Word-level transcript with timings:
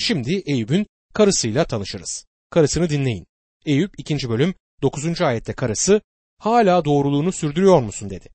Şimdi 0.00 0.42
Eyüp'ün 0.46 0.86
karısıyla 1.14 1.64
tanışırız. 1.64 2.26
Karısını 2.50 2.90
dinleyin. 2.90 3.26
Eyüp 3.66 3.94
2. 3.98 4.28
bölüm 4.28 4.54
9. 4.82 5.20
ayette 5.20 5.52
karısı 5.52 6.00
hala 6.38 6.84
doğruluğunu 6.84 7.32
sürdürüyor 7.32 7.82
musun 7.82 8.10
dedi. 8.10 8.28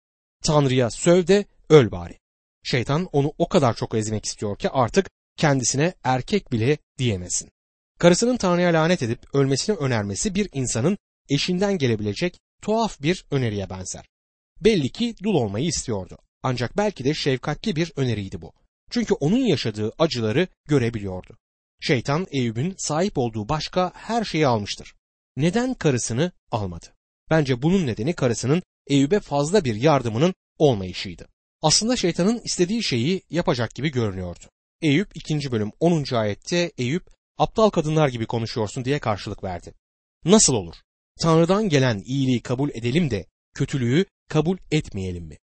Tanrı'ya 0.43 0.89
söv 0.89 1.27
de 1.27 1.45
öl 1.69 1.91
bari. 1.91 2.19
Şeytan 2.63 3.09
onu 3.11 3.33
o 3.37 3.49
kadar 3.49 3.75
çok 3.75 3.95
ezmek 3.95 4.25
istiyor 4.25 4.57
ki 4.57 4.69
artık 4.69 5.09
kendisine 5.37 5.93
erkek 6.03 6.51
bile 6.51 6.77
diyemesin. 6.97 7.49
Karısının 7.99 8.37
Tanrı'ya 8.37 8.73
lanet 8.73 9.03
edip 9.03 9.35
ölmesini 9.35 9.75
önermesi 9.75 10.35
bir 10.35 10.49
insanın 10.53 10.97
eşinden 11.29 11.77
gelebilecek 11.77 12.39
tuhaf 12.61 13.01
bir 13.01 13.25
öneriye 13.31 13.69
benzer. 13.69 14.05
Belli 14.61 14.89
ki 14.89 15.15
dul 15.23 15.33
olmayı 15.33 15.65
istiyordu. 15.65 16.17
Ancak 16.43 16.77
belki 16.77 17.03
de 17.03 17.13
şefkatli 17.13 17.75
bir 17.75 17.91
öneriydi 17.95 18.41
bu. 18.41 18.53
Çünkü 18.89 19.13
onun 19.13 19.37
yaşadığı 19.37 19.91
acıları 19.99 20.47
görebiliyordu. 20.67 21.37
Şeytan 21.85 22.27
Eyüp'ün 22.31 22.75
sahip 22.77 23.17
olduğu 23.17 23.49
başka 23.49 23.91
her 23.95 24.23
şeyi 24.23 24.47
almıştır. 24.47 24.93
Neden 25.37 25.73
karısını 25.73 26.31
almadı? 26.51 26.85
Bence 27.29 27.61
bunun 27.61 27.87
nedeni 27.87 28.13
karısının 28.13 28.63
Eyüp'e 28.87 29.19
fazla 29.19 29.65
bir 29.65 29.75
yardımının 29.75 30.33
olmayışıydı. 30.57 31.27
Aslında 31.61 31.95
şeytanın 31.95 32.41
istediği 32.43 32.83
şeyi 32.83 33.21
yapacak 33.29 33.75
gibi 33.75 33.91
görünüyordu. 33.91 34.45
Eyüp 34.81 35.09
2. 35.15 35.51
bölüm 35.51 35.71
10. 35.79 36.15
ayette 36.15 36.71
Eyüp 36.77 37.07
aptal 37.37 37.69
kadınlar 37.69 38.07
gibi 38.07 38.25
konuşuyorsun 38.25 38.85
diye 38.85 38.99
karşılık 38.99 39.43
verdi. 39.43 39.73
Nasıl 40.25 40.53
olur? 40.53 40.75
Tanrı'dan 41.19 41.69
gelen 41.69 42.01
iyiliği 42.05 42.41
kabul 42.41 42.69
edelim 42.69 43.11
de 43.11 43.25
kötülüğü 43.55 44.05
kabul 44.29 44.57
etmeyelim 44.71 45.23
mi? 45.23 45.37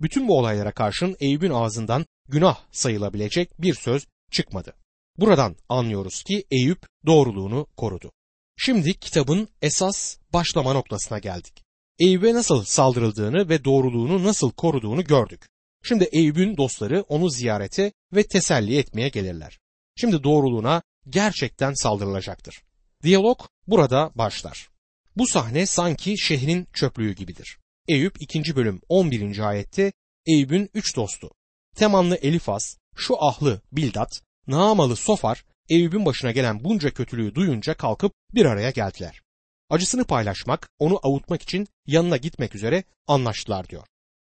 Bütün 0.00 0.28
bu 0.28 0.38
olaylara 0.38 0.72
karşın 0.72 1.16
Eyüp'ün 1.20 1.50
ağzından 1.50 2.06
günah 2.28 2.58
sayılabilecek 2.72 3.62
bir 3.62 3.74
söz 3.74 4.06
çıkmadı. 4.30 4.83
Buradan 5.18 5.56
anlıyoruz 5.68 6.22
ki 6.22 6.44
Eyüp 6.50 6.86
doğruluğunu 7.06 7.66
korudu. 7.76 8.12
Şimdi 8.56 8.94
kitabın 8.94 9.48
esas 9.62 10.16
başlama 10.32 10.72
noktasına 10.72 11.18
geldik. 11.18 11.64
Eyüp'e 11.98 12.34
nasıl 12.34 12.64
saldırıldığını 12.64 13.48
ve 13.48 13.64
doğruluğunu 13.64 14.24
nasıl 14.24 14.50
koruduğunu 14.50 15.04
gördük. 15.04 15.48
Şimdi 15.82 16.04
Eyüp'ün 16.04 16.56
dostları 16.56 17.02
onu 17.08 17.30
ziyarete 17.30 17.92
ve 18.12 18.22
teselli 18.26 18.78
etmeye 18.78 19.08
gelirler. 19.08 19.58
Şimdi 19.96 20.24
doğruluğuna 20.24 20.82
gerçekten 21.08 21.74
saldırılacaktır. 21.74 22.62
Diyalog 23.02 23.40
burada 23.66 24.10
başlar. 24.14 24.68
Bu 25.16 25.26
sahne 25.26 25.66
sanki 25.66 26.18
şehrin 26.18 26.68
çöplüğü 26.72 27.14
gibidir. 27.14 27.58
Eyüp 27.88 28.22
2. 28.22 28.56
bölüm 28.56 28.80
11. 28.88 29.38
ayette 29.38 29.92
Eyüp'ün 30.26 30.70
üç 30.74 30.96
dostu 30.96 31.30
Temanlı 31.76 32.16
Elifaz, 32.16 32.78
şu 32.96 33.24
ahlı 33.24 33.62
Bildat, 33.72 34.22
Naamalı 34.46 34.96
Sofar, 34.96 35.44
Eyüp'ün 35.68 36.06
başına 36.06 36.30
gelen 36.30 36.64
bunca 36.64 36.90
kötülüğü 36.90 37.34
duyunca 37.34 37.74
kalkıp 37.74 38.12
bir 38.34 38.44
araya 38.44 38.70
geldiler. 38.70 39.22
Acısını 39.70 40.04
paylaşmak, 40.04 40.68
onu 40.78 41.00
avutmak 41.02 41.42
için 41.42 41.68
yanına 41.86 42.16
gitmek 42.16 42.54
üzere 42.54 42.84
anlaştılar 43.06 43.68
diyor. 43.68 43.86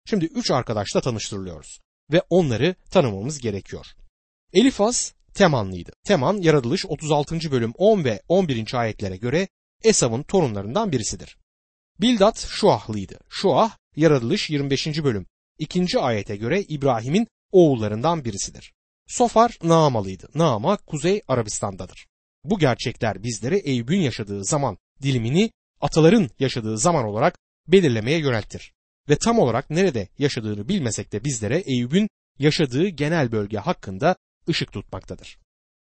Şimdi 0.05 0.25
üç 0.25 0.51
arkadaşla 0.51 1.01
tanıştırılıyoruz 1.01 1.79
ve 2.11 2.21
onları 2.29 2.75
tanımamız 2.91 3.39
gerekiyor. 3.39 3.85
Elifaz 4.53 5.13
Temanlıydı. 5.33 5.91
Teman 6.03 6.37
yaratılış 6.37 6.85
36. 6.85 7.51
bölüm 7.51 7.73
10 7.77 8.03
ve 8.03 8.21
11. 8.27 8.73
ayetlere 8.73 9.17
göre 9.17 9.47
Esav'ın 9.83 10.23
torunlarından 10.23 10.91
birisidir. 10.91 11.37
Bildat 12.01 12.47
Şuahlıydı. 12.49 13.19
Şuah 13.29 13.77
yaratılış 13.95 14.49
25. 14.49 14.87
bölüm 14.87 15.25
2. 15.59 15.99
ayete 15.99 16.35
göre 16.35 16.61
İbrahim'in 16.61 17.27
oğullarından 17.51 18.25
birisidir. 18.25 18.73
Sofar 19.11 19.57
Naamalıydı. 19.63 20.29
Naama 20.35 20.77
Kuzey 20.77 21.21
Arabistan'dadır. 21.27 22.07
Bu 22.43 22.59
gerçekler 22.59 23.23
bizlere 23.23 23.57
Eyüp'ün 23.57 23.99
yaşadığı 23.99 24.45
zaman 24.45 24.77
dilimini 25.01 25.51
ataların 25.81 26.29
yaşadığı 26.39 26.77
zaman 26.77 27.05
olarak 27.05 27.37
belirlemeye 27.67 28.19
yöneltir. 28.19 28.73
Ve 29.09 29.15
tam 29.15 29.39
olarak 29.39 29.69
nerede 29.69 30.07
yaşadığını 30.17 30.67
bilmesek 30.67 31.11
de 31.11 31.23
bizlere 31.23 31.57
Eyüp'ün 31.57 32.09
yaşadığı 32.39 32.87
genel 32.87 33.31
bölge 33.31 33.57
hakkında 33.57 34.15
ışık 34.49 34.71
tutmaktadır. 34.71 35.37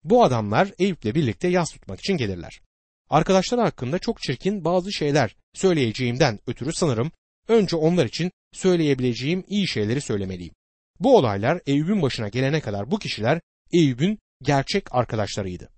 Bu 0.04 0.24
adamlar 0.24 0.72
Eyüp'le 0.80 1.16
birlikte 1.16 1.48
yas 1.48 1.72
tutmak 1.72 2.00
için 2.00 2.18
gelirler. 2.18 2.62
Arkadaşlar 3.10 3.60
hakkında 3.60 4.00
çok 4.00 4.22
çirkin 4.22 4.66
bazı 4.66 4.94
şeyler 4.94 5.36
söyleyeceğimden 5.54 6.40
ötürü 6.48 6.74
sanırım 6.74 7.12
önce 7.48 7.76
onlar 7.76 8.06
için 8.06 8.32
söyleyebileceğim 8.54 9.44
iyi 9.48 9.68
şeyleri 9.68 10.02
söylemeliyim. 10.02 10.54
Bu 11.00 11.18
olaylar 11.18 11.62
Eyüp'ün 11.66 12.02
başına 12.02 12.28
gelene 12.28 12.62
kadar 12.62 12.92
bu 12.92 13.00
kişiler 13.00 13.42
Eyüp'ün 13.72 14.20
gerçek 14.42 14.96
arkadaşlarıydı. 14.96 15.70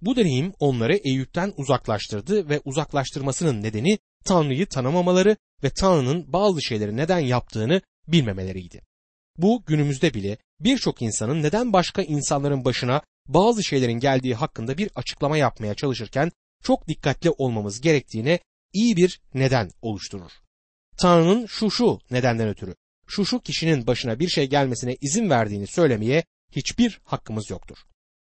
Bu 0.00 0.16
deneyim 0.16 0.52
onları 0.58 0.96
Eyüp'ten 0.96 1.52
uzaklaştırdı 1.56 2.48
ve 2.48 2.60
uzaklaştırmasının 2.64 3.62
nedeni 3.62 3.98
Tanrı'yı 4.24 4.66
tanımamaları 4.66 5.36
ve 5.64 5.70
Tanrı'nın 5.70 6.32
bazı 6.32 6.62
şeyleri 6.62 6.96
neden 6.96 7.18
yaptığını 7.18 7.80
bilmemeleriydi. 8.08 8.82
Bu 9.38 9.62
günümüzde 9.66 10.14
bile 10.14 10.38
birçok 10.60 11.02
insanın 11.02 11.42
neden 11.42 11.72
başka 11.72 12.02
insanların 12.02 12.64
başına 12.64 13.02
bazı 13.28 13.64
şeylerin 13.64 13.98
geldiği 14.00 14.34
hakkında 14.34 14.78
bir 14.78 14.90
açıklama 14.94 15.36
yapmaya 15.36 15.74
çalışırken 15.74 16.30
çok 16.62 16.88
dikkatli 16.88 17.30
olmamız 17.30 17.80
gerektiğine 17.80 18.38
iyi 18.72 18.96
bir 18.96 19.20
neden 19.34 19.70
oluşturur. 19.82 20.32
Tanrı'nın 20.98 21.46
şu 21.46 21.70
şu 21.70 21.98
nedenden 22.10 22.48
ötürü, 22.48 22.74
şu 23.14 23.26
şu 23.26 23.40
kişinin 23.40 23.86
başına 23.86 24.18
bir 24.18 24.28
şey 24.28 24.46
gelmesine 24.46 24.96
izin 25.00 25.30
verdiğini 25.30 25.66
söylemeye 25.66 26.24
hiçbir 26.50 27.00
hakkımız 27.04 27.50
yoktur. 27.50 27.76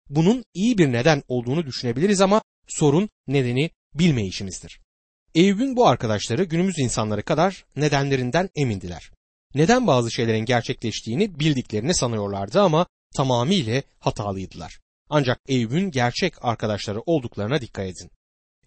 Bunun 0.09 0.45
iyi 0.53 0.77
bir 0.77 0.91
neden 0.91 1.23
olduğunu 1.27 1.65
düşünebiliriz 1.65 2.21
ama 2.21 2.41
sorun 2.67 3.09
nedeni 3.27 3.69
bilmeyişimizdir. 3.93 4.79
Eyüp'ün 5.35 5.75
bu 5.75 5.87
arkadaşları 5.87 6.43
günümüz 6.43 6.79
insanları 6.79 7.23
kadar 7.23 7.65
nedenlerinden 7.75 8.49
emindiler. 8.55 9.11
Neden 9.55 9.87
bazı 9.87 10.11
şeylerin 10.11 10.45
gerçekleştiğini 10.45 11.39
bildiklerini 11.39 11.95
sanıyorlardı 11.95 12.61
ama 12.61 12.87
tamamıyla 13.15 13.83
hatalıydılar. 13.99 14.79
Ancak 15.09 15.39
Eyüp'ün 15.47 15.91
gerçek 15.91 16.45
arkadaşları 16.45 17.01
olduklarına 17.05 17.61
dikkat 17.61 17.85
edin. 17.85 18.11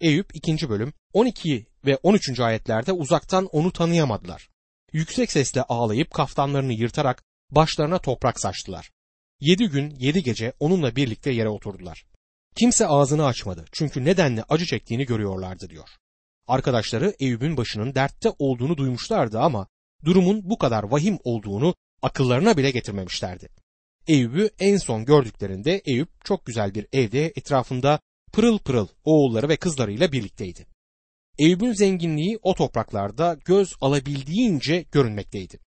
Eyüp 0.01 0.37
2. 0.37 0.69
bölüm 0.69 0.93
12 1.13 1.67
ve 1.87 1.97
13. 2.03 2.41
ayetlerde 2.41 2.93
uzaktan 2.93 3.47
onu 3.47 3.73
tanıyamadılar. 3.73 4.49
Yüksek 4.93 5.33
sesle 5.33 5.63
ağlayıp 5.63 6.11
kaftanlarını 6.11 6.73
yırtarak 6.73 7.23
başlarına 7.51 7.99
toprak 7.99 8.41
saçtılar. 8.41 8.91
Yedi 9.41 9.69
gün 9.69 9.91
yedi 9.99 10.23
gece 10.23 10.53
onunla 10.61 10.97
birlikte 10.97 11.31
yere 11.31 11.49
oturdular. 11.49 12.05
Kimse 12.57 12.87
ağzını 12.87 13.27
açmadı 13.27 13.65
çünkü 13.73 14.05
nedenle 14.05 14.45
acı 14.49 14.67
çektiğini 14.67 15.07
görüyorlardı 15.07 15.71
diyor. 15.71 15.89
Arkadaşları 16.47 17.15
Eyüp'ün 17.19 17.57
başının 17.57 17.95
dertte 17.95 18.33
olduğunu 18.39 18.77
duymuşlardı 18.77 19.41
ama 19.41 19.67
durumun 20.05 20.51
bu 20.51 20.59
kadar 20.59 20.83
vahim 20.83 21.19
olduğunu 21.25 21.75
akıllarına 22.03 22.57
bile 22.57 22.71
getirmemişlerdi. 22.71 23.49
Eyüp'ü 24.07 24.51
en 24.59 24.77
son 24.77 25.05
gördüklerinde 25.05 25.83
Eyüp 25.85 26.25
çok 26.25 26.47
güzel 26.47 26.75
bir 26.75 26.87
evde 26.93 27.27
etrafında 27.27 28.01
pırıl 28.33 28.59
pırıl 28.59 28.89
oğulları 29.05 29.49
ve 29.49 29.57
kızlarıyla 29.57 30.13
birlikteydi. 30.13 30.67
Eyüp'ün 31.39 31.73
zenginliği 31.73 32.39
o 32.43 32.55
topraklarda 32.55 33.39
göz 33.45 33.75
alabildiğince 33.81 34.85
görünmekteydi. 34.93 35.59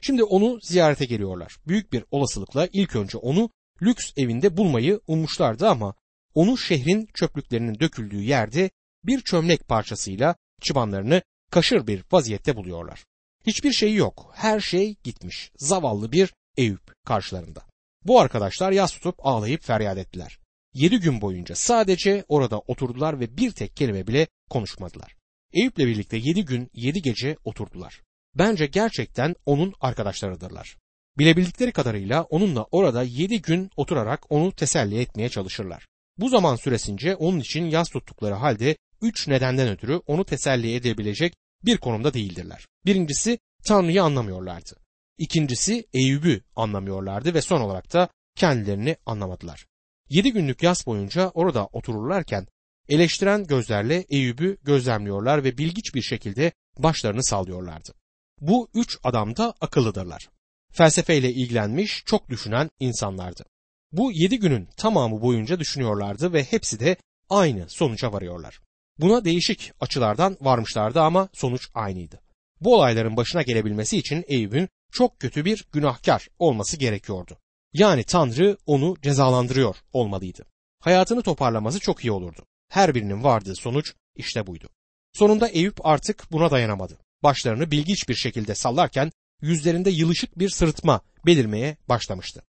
Şimdi 0.00 0.24
onu 0.24 0.58
ziyarete 0.62 1.04
geliyorlar. 1.04 1.56
Büyük 1.66 1.92
bir 1.92 2.04
olasılıkla 2.10 2.68
ilk 2.72 2.96
önce 2.96 3.18
onu 3.18 3.50
lüks 3.82 4.12
evinde 4.16 4.56
bulmayı 4.56 5.00
ummuşlardı 5.06 5.68
ama 5.68 5.94
onu 6.34 6.58
şehrin 6.58 7.08
çöplüklerinin 7.14 7.80
döküldüğü 7.80 8.22
yerde 8.22 8.70
bir 9.04 9.20
çömlek 9.20 9.68
parçasıyla 9.68 10.36
çıbanlarını 10.62 11.22
kaşır 11.50 11.86
bir 11.86 12.04
vaziyette 12.12 12.56
buluyorlar. 12.56 13.04
Hiçbir 13.46 13.72
şeyi 13.72 13.96
yok. 13.96 14.32
Her 14.34 14.60
şey 14.60 14.96
gitmiş. 15.04 15.52
Zavallı 15.56 16.12
bir 16.12 16.34
Eyüp 16.56 17.04
karşılarında. 17.04 17.62
Bu 18.04 18.20
arkadaşlar 18.20 18.72
yas 18.72 18.92
tutup 18.92 19.26
ağlayıp 19.26 19.62
feryat 19.62 19.98
ettiler. 19.98 20.38
Yedi 20.74 21.00
gün 21.00 21.20
boyunca 21.20 21.54
sadece 21.54 22.24
orada 22.28 22.58
oturdular 22.58 23.20
ve 23.20 23.36
bir 23.36 23.50
tek 23.50 23.76
kelime 23.76 24.06
bile 24.06 24.26
konuşmadılar. 24.50 25.19
Eyüp'le 25.52 25.78
birlikte 25.78 26.16
yedi 26.16 26.44
gün 26.44 26.70
yedi 26.74 27.02
gece 27.02 27.36
oturdular. 27.44 28.02
Bence 28.34 28.66
gerçekten 28.66 29.34
onun 29.46 29.74
arkadaşlarıdırlar. 29.80 30.76
Bilebildikleri 31.18 31.72
kadarıyla 31.72 32.22
onunla 32.22 32.66
orada 32.70 33.02
yedi 33.02 33.42
gün 33.42 33.70
oturarak 33.76 34.32
onu 34.32 34.52
teselli 34.52 35.00
etmeye 35.00 35.28
çalışırlar. 35.28 35.86
Bu 36.18 36.28
zaman 36.28 36.56
süresince 36.56 37.16
onun 37.16 37.40
için 37.40 37.64
yas 37.64 37.88
tuttukları 37.88 38.34
halde 38.34 38.76
üç 39.02 39.28
nedenden 39.28 39.68
ötürü 39.68 40.00
onu 40.06 40.24
teselli 40.24 40.74
edebilecek 40.74 41.34
bir 41.64 41.76
konumda 41.76 42.14
değildirler. 42.14 42.66
Birincisi 42.86 43.38
Tanrı'yı 43.64 44.02
anlamıyorlardı. 44.02 44.76
İkincisi 45.18 45.86
Eyüp'ü 45.92 46.40
anlamıyorlardı 46.56 47.34
ve 47.34 47.42
son 47.42 47.60
olarak 47.60 47.92
da 47.92 48.08
kendilerini 48.36 48.96
anlamadılar. 49.06 49.66
Yedi 50.08 50.32
günlük 50.32 50.62
yaz 50.62 50.86
boyunca 50.86 51.28
orada 51.28 51.66
otururlarken 51.66 52.46
eleştiren 52.90 53.46
gözlerle 53.46 54.04
Eyüp'ü 54.08 54.58
gözlemliyorlar 54.62 55.44
ve 55.44 55.58
bilgiç 55.58 55.94
bir 55.94 56.02
şekilde 56.02 56.52
başlarını 56.78 57.24
sallıyorlardı. 57.24 57.92
Bu 58.40 58.68
üç 58.74 58.98
adam 59.04 59.36
da 59.36 59.54
akıllıdırlar. 59.60 60.28
Felsefeyle 60.72 61.32
ilgilenmiş, 61.32 62.02
çok 62.06 62.30
düşünen 62.30 62.70
insanlardı. 62.80 63.44
Bu 63.92 64.12
yedi 64.12 64.38
günün 64.38 64.68
tamamı 64.76 65.22
boyunca 65.22 65.60
düşünüyorlardı 65.60 66.32
ve 66.32 66.44
hepsi 66.44 66.80
de 66.80 66.96
aynı 67.28 67.68
sonuca 67.68 68.12
varıyorlar. 68.12 68.60
Buna 68.98 69.24
değişik 69.24 69.72
açılardan 69.80 70.36
varmışlardı 70.40 71.00
ama 71.00 71.28
sonuç 71.32 71.68
aynıydı. 71.74 72.20
Bu 72.60 72.74
olayların 72.74 73.16
başına 73.16 73.42
gelebilmesi 73.42 73.98
için 73.98 74.24
Eyüp'ün 74.28 74.68
çok 74.92 75.20
kötü 75.20 75.44
bir 75.44 75.64
günahkar 75.72 76.28
olması 76.38 76.76
gerekiyordu. 76.76 77.38
Yani 77.72 78.04
Tanrı 78.04 78.56
onu 78.66 78.96
cezalandırıyor 79.02 79.76
olmalıydı. 79.92 80.46
Hayatını 80.80 81.22
toparlaması 81.22 81.80
çok 81.80 82.04
iyi 82.04 82.12
olurdu. 82.12 82.46
Her 82.70 82.94
birinin 82.94 83.24
vardığı 83.24 83.56
sonuç 83.56 83.94
işte 84.16 84.46
buydu. 84.46 84.68
Sonunda 85.12 85.48
Eyüp 85.48 85.86
artık 85.86 86.32
buna 86.32 86.50
dayanamadı. 86.50 86.98
Başlarını 87.22 87.70
bilgiç 87.70 88.08
bir 88.08 88.14
şekilde 88.14 88.54
sallarken 88.54 89.12
yüzlerinde 89.42 89.90
yılışık 89.90 90.38
bir 90.38 90.48
sırıtma 90.48 91.00
belirmeye 91.26 91.76
başlamıştı. 91.88 92.42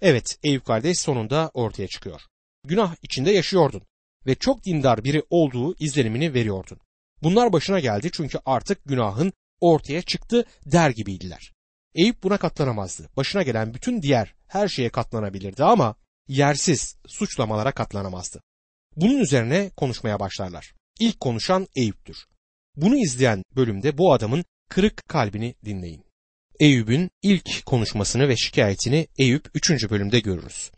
Evet 0.00 0.38
Eyüp 0.42 0.64
kardeş 0.64 0.98
sonunda 0.98 1.50
ortaya 1.54 1.88
çıkıyor. 1.88 2.20
Günah 2.64 2.96
içinde 3.02 3.30
yaşıyordun 3.30 3.82
ve 4.26 4.34
çok 4.34 4.64
dindar 4.64 5.04
biri 5.04 5.22
olduğu 5.30 5.74
izlenimini 5.78 6.34
veriyordun. 6.34 6.78
Bunlar 7.22 7.52
başına 7.52 7.80
geldi 7.80 8.10
çünkü 8.12 8.38
artık 8.44 8.84
günahın 8.84 9.32
ortaya 9.60 10.02
çıktı 10.02 10.44
der 10.66 10.90
gibiydiler. 10.90 11.52
Eyüp 11.94 12.22
buna 12.22 12.36
katlanamazdı. 12.36 13.08
Başına 13.16 13.42
gelen 13.42 13.74
bütün 13.74 14.02
diğer 14.02 14.34
her 14.46 14.68
şeye 14.68 14.88
katlanabilirdi 14.88 15.64
ama 15.64 15.94
yersiz 16.28 16.96
suçlamalara 17.06 17.72
katlanamazdı. 17.72 18.42
Bunun 19.00 19.18
üzerine 19.18 19.70
konuşmaya 19.76 20.20
başlarlar. 20.20 20.74
İlk 21.00 21.20
konuşan 21.20 21.66
Eyüp'tür. 21.76 22.16
Bunu 22.76 22.96
izleyen 22.96 23.42
bölümde 23.56 23.98
bu 23.98 24.12
adamın 24.12 24.44
kırık 24.70 25.08
kalbini 25.08 25.54
dinleyin. 25.64 26.04
Eyüp'ün 26.60 27.10
ilk 27.22 27.66
konuşmasını 27.66 28.28
ve 28.28 28.36
şikayetini 28.36 29.06
Eyüp 29.18 29.50
3. 29.54 29.90
bölümde 29.90 30.20
görürüz. 30.20 30.70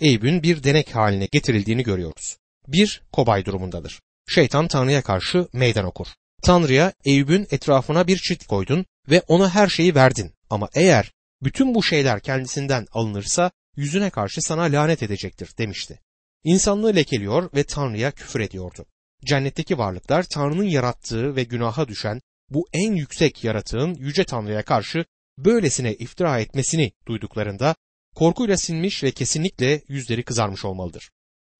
Eyüp'ün 0.00 0.42
bir 0.42 0.62
denek 0.62 0.94
haline 0.94 1.28
getirildiğini 1.32 1.82
görüyoruz. 1.82 2.36
Bir 2.68 3.02
kobay 3.12 3.44
durumundadır. 3.44 4.00
Şeytan 4.28 4.68
Tanrı'ya 4.68 5.02
karşı 5.02 5.48
meydan 5.52 5.84
okur. 5.84 6.06
Tanrı'ya 6.42 6.92
Eyüp'ün 7.04 7.46
etrafına 7.50 8.06
bir 8.06 8.16
çit 8.16 8.46
koydun 8.46 8.86
ve 9.10 9.22
ona 9.28 9.54
her 9.54 9.68
şeyi 9.68 9.94
verdin. 9.94 10.32
Ama 10.50 10.68
eğer 10.74 11.12
bütün 11.42 11.74
bu 11.74 11.82
şeyler 11.82 12.20
kendisinden 12.20 12.86
alınırsa 12.92 13.50
yüzüne 13.76 14.10
karşı 14.10 14.42
sana 14.42 14.62
lanet 14.62 15.02
edecektir 15.02 15.50
demişti. 15.58 16.00
İnsanlığı 16.46 16.96
lekeliyor 16.96 17.50
ve 17.54 17.64
Tanrı'ya 17.64 18.10
küfür 18.10 18.40
ediyordu. 18.40 18.86
Cennetteki 19.24 19.78
varlıklar 19.78 20.22
Tanrı'nın 20.22 20.64
yarattığı 20.64 21.36
ve 21.36 21.44
günaha 21.44 21.88
düşen 21.88 22.20
bu 22.50 22.68
en 22.72 22.92
yüksek 22.92 23.44
yaratığın 23.44 23.94
yüce 23.94 24.24
Tanrı'ya 24.24 24.64
karşı 24.64 25.04
böylesine 25.38 25.94
iftira 25.94 26.40
etmesini 26.40 26.92
duyduklarında 27.06 27.74
korkuyla 28.14 28.56
sinmiş 28.56 29.02
ve 29.04 29.10
kesinlikle 29.10 29.82
yüzleri 29.88 30.22
kızarmış 30.22 30.64
olmalıdır. 30.64 31.10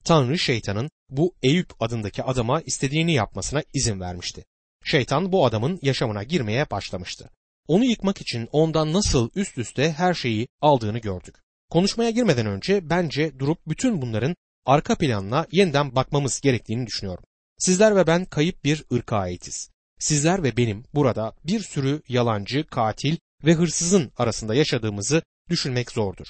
Tanrı 0.05 0.39
şeytanın 0.39 0.91
bu 1.09 1.35
Eyüp 1.43 1.83
adındaki 1.83 2.23
adama 2.23 2.61
istediğini 2.61 3.13
yapmasına 3.15 3.63
izin 3.75 4.01
vermişti. 4.01 4.45
Şeytan 4.85 5.33
bu 5.33 5.47
adamın 5.47 5.79
yaşamına 5.83 6.23
girmeye 6.23 6.71
başlamıştı. 6.71 7.31
Onu 7.69 7.85
yıkmak 7.85 8.21
için 8.21 8.49
ondan 8.53 8.93
nasıl 8.93 9.31
üst 9.35 9.59
üste 9.59 9.93
her 9.93 10.15
şeyi 10.15 10.49
aldığını 10.61 10.99
gördük. 10.99 11.35
Konuşmaya 11.71 12.11
girmeden 12.11 12.47
önce 12.47 12.91
bence 12.91 13.39
durup 13.39 13.59
bütün 13.67 14.03
bunların 14.03 14.37
arka 14.67 14.95
planına 14.95 15.47
yeniden 15.53 15.95
bakmamız 15.95 16.41
gerektiğini 16.41 16.87
düşünüyorum. 16.87 17.25
Sizler 17.59 17.97
ve 17.97 18.07
ben 18.07 18.25
kayıp 18.25 18.65
bir 18.65 18.85
ırka 18.93 19.17
aitiz. 19.17 19.71
Sizler 19.99 20.43
ve 20.43 20.57
benim 20.57 20.85
burada 20.95 21.33
bir 21.45 21.61
sürü 21.61 22.03
yalancı, 22.09 22.67
katil 22.67 23.17
ve 23.45 23.55
hırsızın 23.55 24.13
arasında 24.17 24.55
yaşadığımızı 24.55 25.23
düşünmek 25.51 25.93
zordur. 25.93 26.27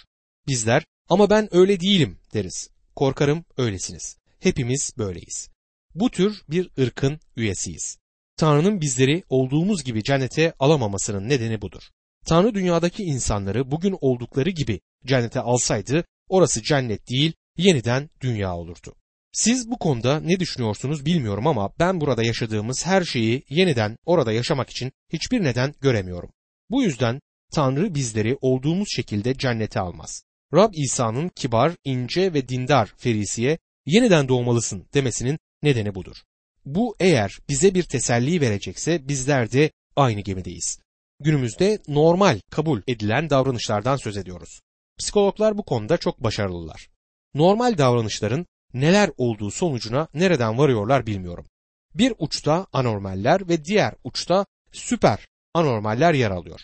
Bizler 0.46 0.84
ama 1.08 1.30
ben 1.30 1.48
öyle 1.56 1.80
değilim 1.80 2.18
deriz. 2.34 2.70
Korkarım 2.96 3.44
öylesiniz. 3.56 4.16
Hepimiz 4.40 4.92
böyleyiz. 4.98 5.48
Bu 5.94 6.10
tür 6.10 6.42
bir 6.48 6.70
ırkın 6.78 7.20
üyesiyiz. 7.36 7.98
Tanrı'nın 8.36 8.80
bizleri 8.80 9.22
olduğumuz 9.28 9.84
gibi 9.84 10.02
cennete 10.02 10.52
alamamasının 10.58 11.28
nedeni 11.28 11.62
budur. 11.62 11.82
Tanrı 12.26 12.54
dünyadaki 12.54 13.02
insanları 13.02 13.70
bugün 13.70 13.96
oldukları 14.00 14.50
gibi 14.50 14.80
cennete 15.06 15.40
alsaydı 15.40 16.04
orası 16.28 16.62
cennet 16.62 17.10
değil 17.10 17.32
yeniden 17.56 18.10
dünya 18.20 18.56
olurdu. 18.56 18.94
Siz 19.32 19.70
bu 19.70 19.78
konuda 19.78 20.20
ne 20.20 20.40
düşünüyorsunuz 20.40 21.06
bilmiyorum 21.06 21.46
ama 21.46 21.70
ben 21.78 22.00
burada 22.00 22.22
yaşadığımız 22.22 22.86
her 22.86 23.04
şeyi 23.04 23.42
yeniden 23.48 23.96
orada 24.06 24.32
yaşamak 24.32 24.70
için 24.70 24.92
hiçbir 25.12 25.44
neden 25.44 25.74
göremiyorum. 25.80 26.30
Bu 26.70 26.82
yüzden 26.82 27.20
Tanrı 27.52 27.94
bizleri 27.94 28.38
olduğumuz 28.40 28.88
şekilde 28.96 29.34
cennete 29.34 29.80
almaz. 29.80 30.22
Rab 30.54 30.74
İsa'nın 30.74 31.28
kibar, 31.28 31.72
ince 31.84 32.34
ve 32.34 32.48
dindar 32.48 32.92
Ferisi'ye 32.96 33.58
yeniden 33.86 34.28
doğmalısın 34.28 34.86
demesinin 34.94 35.38
nedeni 35.62 35.94
budur. 35.94 36.16
Bu 36.64 36.96
eğer 37.00 37.38
bize 37.48 37.74
bir 37.74 37.82
teselli 37.82 38.40
verecekse 38.40 39.08
bizler 39.08 39.52
de 39.52 39.70
aynı 39.96 40.20
gemideyiz. 40.20 40.78
Günümüzde 41.20 41.78
normal 41.88 42.40
kabul 42.50 42.82
edilen 42.86 43.30
davranışlardan 43.30 43.96
söz 43.96 44.16
ediyoruz. 44.16 44.60
Psikologlar 44.98 45.58
bu 45.58 45.62
konuda 45.62 45.96
çok 45.96 46.22
başarılılar. 46.22 46.88
Normal 47.36 47.78
davranışların 47.78 48.46
neler 48.74 49.10
olduğu 49.16 49.50
sonucuna 49.50 50.08
nereden 50.14 50.58
varıyorlar 50.58 51.06
bilmiyorum. 51.06 51.46
Bir 51.94 52.12
uçta 52.18 52.66
anormaller 52.72 53.48
ve 53.48 53.64
diğer 53.64 53.94
uçta 54.04 54.46
süper 54.72 55.26
anormaller 55.54 56.14
yer 56.14 56.30
alıyor. 56.30 56.60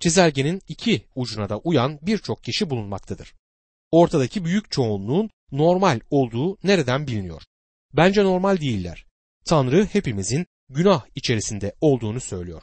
Çizelgenin 0.00 0.60
iki 0.68 1.06
ucuna 1.14 1.48
da 1.48 1.58
uyan 1.58 1.98
birçok 2.02 2.44
kişi 2.44 2.70
bulunmaktadır. 2.70 3.34
Ortadaki 3.90 4.44
büyük 4.44 4.70
çoğunluğun 4.70 5.30
normal 5.52 6.00
olduğu 6.10 6.58
nereden 6.64 7.06
biliniyor? 7.06 7.42
Bence 7.92 8.24
normal 8.24 8.60
değiller. 8.60 9.06
Tanrı 9.44 9.84
hepimizin 9.84 10.46
günah 10.68 11.04
içerisinde 11.14 11.74
olduğunu 11.80 12.20
söylüyor. 12.20 12.62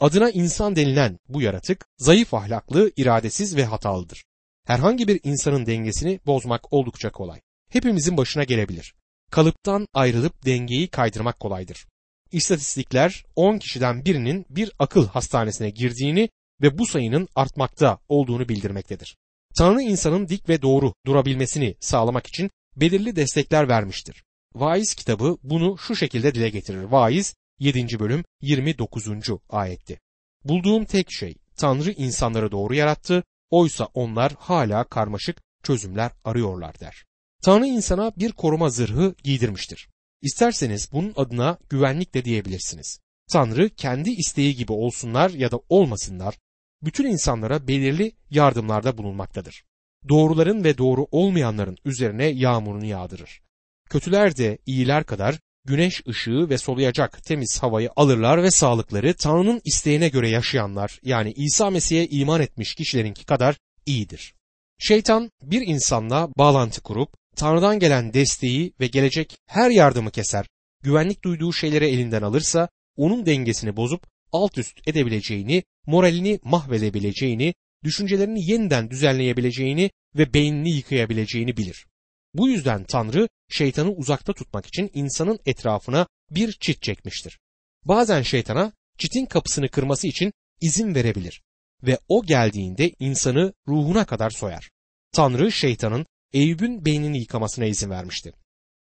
Adına 0.00 0.30
insan 0.30 0.76
denilen 0.76 1.18
bu 1.28 1.42
yaratık 1.42 1.86
zayıf 1.98 2.34
ahlaklı, 2.34 2.92
iradesiz 2.96 3.56
ve 3.56 3.64
hatalıdır. 3.64 4.24
Herhangi 4.68 5.08
bir 5.08 5.20
insanın 5.24 5.66
dengesini 5.66 6.20
bozmak 6.26 6.72
oldukça 6.72 7.12
kolay. 7.12 7.40
Hepimizin 7.68 8.16
başına 8.16 8.44
gelebilir. 8.44 8.94
Kalıptan 9.30 9.86
ayrılıp 9.94 10.44
dengeyi 10.44 10.88
kaydırmak 10.88 11.40
kolaydır. 11.40 11.86
İstatistikler 12.32 13.24
10 13.36 13.58
kişiden 13.58 14.04
birinin 14.04 14.46
bir 14.50 14.72
akıl 14.78 15.08
hastanesine 15.08 15.70
girdiğini 15.70 16.28
ve 16.62 16.78
bu 16.78 16.86
sayının 16.86 17.28
artmakta 17.34 17.98
olduğunu 18.08 18.48
bildirmektedir. 18.48 19.16
Tanrı 19.58 19.82
insanın 19.82 20.28
dik 20.28 20.48
ve 20.48 20.62
doğru 20.62 20.94
durabilmesini 21.06 21.74
sağlamak 21.80 22.26
için 22.26 22.50
belirli 22.76 23.16
destekler 23.16 23.68
vermiştir. 23.68 24.24
Vaiz 24.54 24.94
kitabı 24.94 25.38
bunu 25.42 25.78
şu 25.78 25.96
şekilde 25.96 26.34
dile 26.34 26.48
getirir. 26.48 26.82
Vaiz 26.82 27.34
7. 27.58 27.98
bölüm 27.98 28.24
29. 28.40 29.08
ayetti. 29.48 30.00
Bulduğum 30.44 30.84
tek 30.84 31.12
şey 31.12 31.34
Tanrı 31.56 31.90
insanları 31.90 32.52
doğru 32.52 32.74
yarattı, 32.74 33.24
oysa 33.50 33.88
onlar 33.94 34.32
hala 34.38 34.84
karmaşık 34.84 35.42
çözümler 35.62 36.10
arıyorlar 36.24 36.80
der. 36.80 37.04
Tanrı 37.42 37.66
insana 37.66 38.12
bir 38.16 38.32
koruma 38.32 38.70
zırhı 38.70 39.14
giydirmiştir. 39.24 39.88
İsterseniz 40.22 40.88
bunun 40.92 41.12
adına 41.16 41.58
güvenlik 41.68 42.14
de 42.14 42.24
diyebilirsiniz. 42.24 43.00
Tanrı 43.32 43.70
kendi 43.70 44.10
isteği 44.10 44.56
gibi 44.56 44.72
olsunlar 44.72 45.30
ya 45.30 45.50
da 45.50 45.60
olmasınlar 45.68 46.38
bütün 46.82 47.04
insanlara 47.04 47.68
belirli 47.68 48.12
yardımlarda 48.30 48.98
bulunmaktadır. 48.98 49.64
Doğruların 50.08 50.64
ve 50.64 50.78
doğru 50.78 51.06
olmayanların 51.10 51.76
üzerine 51.84 52.26
yağmurunu 52.26 52.84
yağdırır. 52.84 53.42
Kötüler 53.90 54.36
de 54.36 54.58
iyiler 54.66 55.04
kadar 55.04 55.40
güneş 55.68 56.02
ışığı 56.08 56.50
ve 56.50 56.58
soluyacak 56.58 57.24
temiz 57.24 57.58
havayı 57.62 57.90
alırlar 57.96 58.42
ve 58.42 58.50
sağlıkları 58.50 59.14
Tanrı'nın 59.14 59.60
isteğine 59.64 60.08
göre 60.08 60.28
yaşayanlar 60.28 61.00
yani 61.02 61.32
İsa 61.36 61.70
Mesih'e 61.70 62.06
iman 62.06 62.40
etmiş 62.40 62.74
kişilerinki 62.74 63.24
kadar 63.24 63.56
iyidir. 63.86 64.34
Şeytan 64.78 65.30
bir 65.42 65.66
insanla 65.66 66.28
bağlantı 66.38 66.80
kurup 66.80 67.14
Tanrı'dan 67.36 67.78
gelen 67.78 68.14
desteği 68.14 68.72
ve 68.80 68.86
gelecek 68.86 69.38
her 69.46 69.70
yardımı 69.70 70.10
keser, 70.10 70.46
güvenlik 70.82 71.24
duyduğu 71.24 71.52
şeyleri 71.52 71.86
elinden 71.86 72.22
alırsa 72.22 72.68
onun 72.96 73.26
dengesini 73.26 73.76
bozup 73.76 74.06
alt 74.32 74.58
üst 74.58 74.88
edebileceğini, 74.88 75.62
moralini 75.86 76.40
mahvedebileceğini, 76.44 77.54
düşüncelerini 77.84 78.50
yeniden 78.50 78.90
düzenleyebileceğini 78.90 79.90
ve 80.14 80.34
beynini 80.34 80.70
yıkayabileceğini 80.70 81.56
bilir. 81.56 81.86
Bu 82.34 82.48
yüzden 82.48 82.84
Tanrı 82.84 83.28
şeytanı 83.48 83.90
uzakta 83.90 84.32
tutmak 84.32 84.66
için 84.66 84.90
insanın 84.94 85.38
etrafına 85.46 86.06
bir 86.30 86.52
çit 86.52 86.82
çekmiştir. 86.82 87.38
Bazen 87.84 88.22
şeytana 88.22 88.72
çitin 88.98 89.26
kapısını 89.26 89.68
kırması 89.68 90.06
için 90.06 90.32
izin 90.60 90.94
verebilir 90.94 91.42
ve 91.82 91.98
o 92.08 92.26
geldiğinde 92.26 92.92
insanı 92.98 93.52
ruhuna 93.68 94.06
kadar 94.06 94.30
soyar. 94.30 94.70
Tanrı 95.12 95.52
şeytanın 95.52 96.06
Eyüp'ün 96.32 96.84
beynini 96.84 97.18
yıkamasına 97.18 97.64
izin 97.64 97.90
vermişti. 97.90 98.32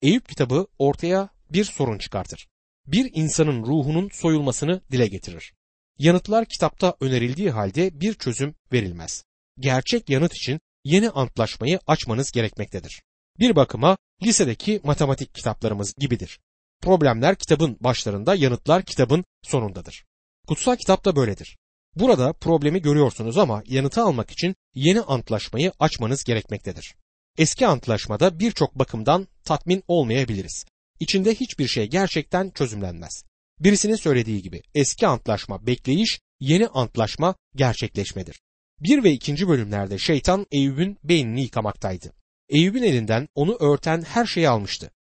Eyüp 0.01 0.29
kitabı 0.29 0.67
ortaya 0.79 1.29
bir 1.49 1.63
sorun 1.63 1.97
çıkartır. 1.97 2.47
Bir 2.87 3.11
insanın 3.13 3.63
ruhunun 3.63 4.09
soyulmasını 4.09 4.81
dile 4.91 5.07
getirir. 5.07 5.53
Yanıtlar 5.97 6.45
kitapta 6.45 6.95
önerildiği 6.99 7.49
halde 7.51 7.99
bir 7.99 8.13
çözüm 8.13 8.55
verilmez. 8.73 9.23
Gerçek 9.59 10.09
yanıt 10.09 10.35
için 10.35 10.59
yeni 10.83 11.09
antlaşmayı 11.09 11.79
açmanız 11.87 12.31
gerekmektedir. 12.31 13.01
Bir 13.39 13.55
bakıma 13.55 13.97
lisedeki 14.23 14.81
matematik 14.83 15.35
kitaplarımız 15.35 15.93
gibidir. 15.97 16.39
Problemler 16.81 17.35
kitabın 17.35 17.77
başlarında, 17.79 18.35
yanıtlar 18.35 18.83
kitabın 18.83 19.25
sonundadır. 19.43 20.05
Kutsal 20.47 20.75
kitap 20.75 21.05
da 21.05 21.15
böyledir. 21.15 21.57
Burada 21.95 22.33
problemi 22.33 22.81
görüyorsunuz 22.81 23.37
ama 23.37 23.63
yanıtı 23.65 24.01
almak 24.01 24.31
için 24.31 24.55
yeni 24.73 25.01
antlaşmayı 25.01 25.71
açmanız 25.79 26.23
gerekmektedir. 26.23 26.95
Eski 27.37 27.67
antlaşmada 27.67 28.39
birçok 28.39 28.79
bakımdan 28.79 29.27
tatmin 29.43 29.83
olmayabiliriz. 29.87 30.65
İçinde 30.99 31.35
hiçbir 31.35 31.67
şey 31.67 31.87
gerçekten 31.87 32.49
çözümlenmez. 32.49 33.23
Birisinin 33.59 33.95
söylediği 33.95 34.41
gibi 34.41 34.61
eski 34.75 35.07
antlaşma 35.07 35.67
bekleyiş, 35.67 36.19
yeni 36.39 36.67
antlaşma 36.67 37.35
gerçekleşmedir. 37.55 38.41
Bir 38.79 39.03
ve 39.03 39.11
ikinci 39.11 39.47
bölümlerde 39.47 39.97
şeytan 39.97 40.45
Eyüp'ün 40.51 40.97
beynini 41.03 41.41
yıkamaktaydı. 41.41 42.11
Eyüp'ün 42.49 42.83
elinden 42.83 43.27
onu 43.35 43.57
örten 43.59 44.01
her 44.01 44.25
şeyi 44.25 44.49
almıştı. 44.49 44.91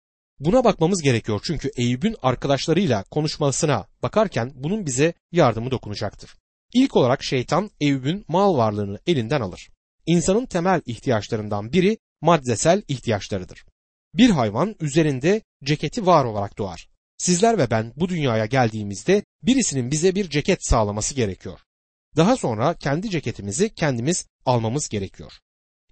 Buna 0.40 0.64
bakmamız 0.64 1.02
gerekiyor 1.02 1.40
çünkü 1.44 1.70
Eyüp'ün 1.76 2.16
arkadaşlarıyla 2.22 3.02
konuşmasına 3.02 3.86
bakarken 4.02 4.52
bunun 4.54 4.86
bize 4.86 5.14
yardımı 5.32 5.70
dokunacaktır. 5.70 6.34
İlk 6.74 6.96
olarak 6.96 7.22
şeytan 7.22 7.70
Eyüp'ün 7.80 8.24
mal 8.28 8.56
varlığını 8.56 8.98
elinden 9.06 9.40
alır. 9.40 9.68
İnsanın 10.06 10.46
temel 10.46 10.82
ihtiyaçlarından 10.86 11.72
biri 11.72 11.98
maddesel 12.20 12.82
ihtiyaçlarıdır. 12.88 13.64
Bir 14.14 14.30
hayvan 14.30 14.74
üzerinde 14.80 15.42
ceketi 15.64 16.06
var 16.06 16.24
olarak 16.24 16.58
doğar. 16.58 16.88
Sizler 17.18 17.58
ve 17.58 17.70
ben 17.70 17.92
bu 17.96 18.08
dünyaya 18.08 18.46
geldiğimizde 18.46 19.24
birisinin 19.42 19.90
bize 19.90 20.14
bir 20.14 20.30
ceket 20.30 20.66
sağlaması 20.66 21.14
gerekiyor. 21.14 21.60
Daha 22.16 22.36
sonra 22.36 22.74
kendi 22.74 23.10
ceketimizi 23.10 23.74
kendimiz 23.74 24.26
almamız 24.46 24.88
gerekiyor. 24.88 25.32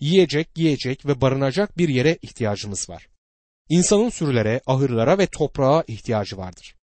Yiyecek, 0.02 0.54
giyecek 0.54 1.06
ve 1.06 1.20
barınacak 1.20 1.78
bir 1.78 1.88
yere 1.88 2.18
ihtiyacımız 2.22 2.90
var. 2.90 3.08
İnsanın 3.68 4.08
sürülere, 4.08 4.60
ahırlara 4.66 5.18
ve 5.18 5.26
toprağa 5.26 5.84
ihtiyacı 5.86 6.36
vardır. 6.36 6.74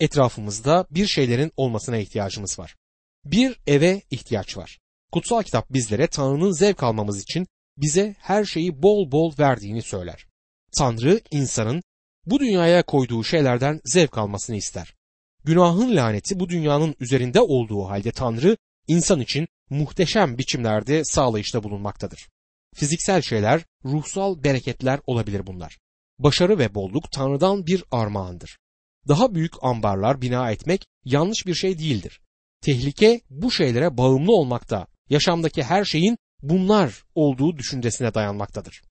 Etrafımızda 0.00 0.86
bir 0.90 1.06
şeylerin 1.06 1.52
olmasına 1.56 1.96
ihtiyacımız 1.96 2.58
var. 2.58 2.76
Bir 3.24 3.60
eve 3.66 4.02
ihtiyaç 4.10 4.56
var. 4.56 4.78
Kutsal 5.12 5.42
kitap 5.42 5.72
bizlere 5.72 6.06
Tanrı'nın 6.06 6.52
zevk 6.52 6.82
almamız 6.82 7.22
için 7.22 7.46
bize 7.76 8.14
her 8.18 8.44
şeyi 8.44 8.82
bol 8.82 9.12
bol 9.12 9.32
verdiğini 9.38 9.82
söyler. 9.82 10.26
Tanrı 10.78 11.20
insanın 11.30 11.82
bu 12.26 12.40
dünyaya 12.40 12.82
koyduğu 12.82 13.24
şeylerden 13.24 13.80
zevk 13.84 14.18
almasını 14.18 14.56
ister. 14.56 14.94
Günahın 15.44 15.96
laneti 15.96 16.40
bu 16.40 16.48
dünyanın 16.48 16.94
üzerinde 17.00 17.40
olduğu 17.40 17.84
halde 17.84 18.12
Tanrı 18.12 18.56
insan 18.88 19.20
için 19.20 19.48
muhteşem 19.70 20.38
biçimlerde 20.38 21.04
sağlayışta 21.04 21.62
bulunmaktadır. 21.62 22.33
Fiziksel 22.74 23.22
şeyler, 23.22 23.64
ruhsal 23.84 24.44
bereketler 24.44 25.00
olabilir 25.06 25.46
bunlar. 25.46 25.78
Başarı 26.18 26.58
ve 26.58 26.74
bolluk 26.74 27.12
Tanrı'dan 27.12 27.66
bir 27.66 27.84
armağandır. 27.90 28.58
Daha 29.08 29.34
büyük 29.34 29.52
ambarlar 29.62 30.22
bina 30.22 30.50
etmek 30.50 30.86
yanlış 31.04 31.46
bir 31.46 31.54
şey 31.54 31.78
değildir. 31.78 32.20
Tehlike 32.60 33.20
bu 33.30 33.50
şeylere 33.50 33.96
bağımlı 33.96 34.32
olmakta, 34.32 34.86
yaşamdaki 35.10 35.62
her 35.62 35.84
şeyin 35.84 36.18
bunlar 36.42 37.04
olduğu 37.14 37.56
düşüncesine 37.56 38.14
dayanmaktadır. 38.14 38.82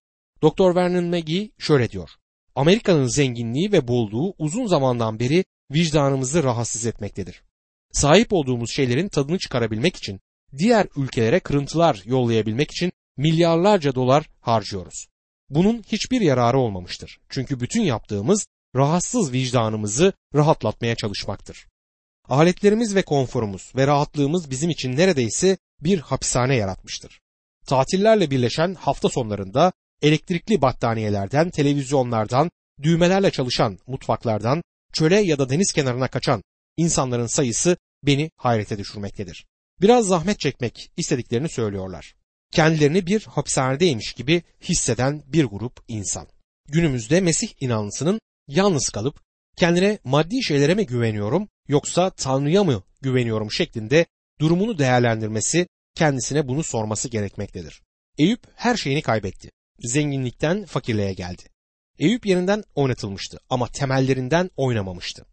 Dr. 0.44 0.76
Vernon 0.76 1.06
McGee 1.06 1.52
şöyle 1.60 1.92
diyor. 1.92 2.10
Amerika'nın 2.56 3.08
zenginliği 3.08 3.72
ve 3.72 3.88
bolluğu 3.88 4.34
uzun 4.38 4.66
zamandan 4.66 5.20
beri 5.20 5.46
vicdanımızı 5.72 6.44
rahatsız 6.44 6.86
etmektedir. 6.86 7.44
Sahip 7.92 8.34
olduğumuz 8.34 8.72
şeylerin 8.72 9.08
tadını 9.08 9.40
çıkarabilmek 9.40 9.96
için, 9.96 10.20
diğer 10.58 10.88
ülkelere 10.96 11.40
kırıntılar 11.40 12.02
yollayabilmek 12.06 12.72
için 12.72 12.92
milyarlarca 13.18 13.96
dolar 13.96 14.30
harcıyoruz. 14.42 15.08
Bunun 15.50 15.84
hiçbir 15.88 16.22
yararı 16.22 16.60
olmamıştır. 16.60 17.20
Çünkü 17.30 17.60
bütün 17.60 17.82
yaptığımız 17.82 18.48
rahatsız 18.76 19.34
vicdanımızı 19.34 20.14
rahatlatmaya 20.36 20.96
çalışmaktır. 20.96 21.68
Aletlerimiz 22.30 22.96
ve 22.96 23.02
konforumuz 23.02 23.72
ve 23.76 23.88
rahatlığımız 23.88 24.50
bizim 24.50 24.70
için 24.70 24.98
neredeyse 24.98 25.58
bir 25.82 26.00
hapishane 26.00 26.56
yaratmıştır. 26.56 27.22
Tatillerle 27.68 28.32
birleşen 28.32 28.74
hafta 28.74 29.10
sonlarında 29.10 29.74
elektrikli 30.02 30.62
battaniyelerden, 30.62 31.50
televizyonlardan, 31.50 32.52
düğmelerle 32.84 33.32
çalışan 33.32 33.80
mutfaklardan, 33.88 34.64
çöle 34.94 35.20
ya 35.20 35.40
da 35.40 35.50
deniz 35.50 35.74
kenarına 35.74 36.08
kaçan 36.08 36.44
insanların 36.78 37.28
sayısı 37.28 37.78
beni 38.04 38.32
hayrete 38.38 38.78
düşürmektedir. 38.78 39.46
Biraz 39.82 40.08
zahmet 40.08 40.40
çekmek 40.40 40.92
istediklerini 40.98 41.50
söylüyorlar. 41.50 42.16
Kendilerini 42.54 43.08
bir 43.08 43.24
hapishanedeymiş 43.26 44.14
gibi 44.14 44.44
hisseden 44.62 45.24
bir 45.28 45.46
grup 45.46 45.84
insan. 45.88 46.28
Günümüzde 46.68 47.22
Mesih 47.22 47.48
inanlısının 47.60 48.20
yalnız 48.48 48.90
kalıp 48.90 49.22
kendine 49.58 50.00
maddi 50.04 50.44
şeylere 50.44 50.76
mi 50.76 50.86
güveniyorum 50.86 51.50
yoksa 51.68 52.10
Tanrı'ya 52.10 52.64
mı 52.64 52.84
güveniyorum 53.02 53.52
şeklinde 53.52 54.06
durumunu 54.40 54.78
değerlendirmesi, 54.78 55.68
kendisine 55.96 56.48
bunu 56.48 56.64
sorması 56.64 57.10
gerekmektedir. 57.10 57.82
Eyüp 58.18 58.44
her 58.56 58.78
şeyini 58.78 59.02
kaybetti. 59.02 59.52
Zenginlikten 59.80 60.66
fakirliğe 60.66 61.14
geldi. 61.14 61.44
Eyüp 62.00 62.26
yerinden 62.26 62.64
oynatılmıştı 62.76 63.40
ama 63.50 63.68
temellerinden 63.68 64.50
oynamamıştı. 64.58 65.26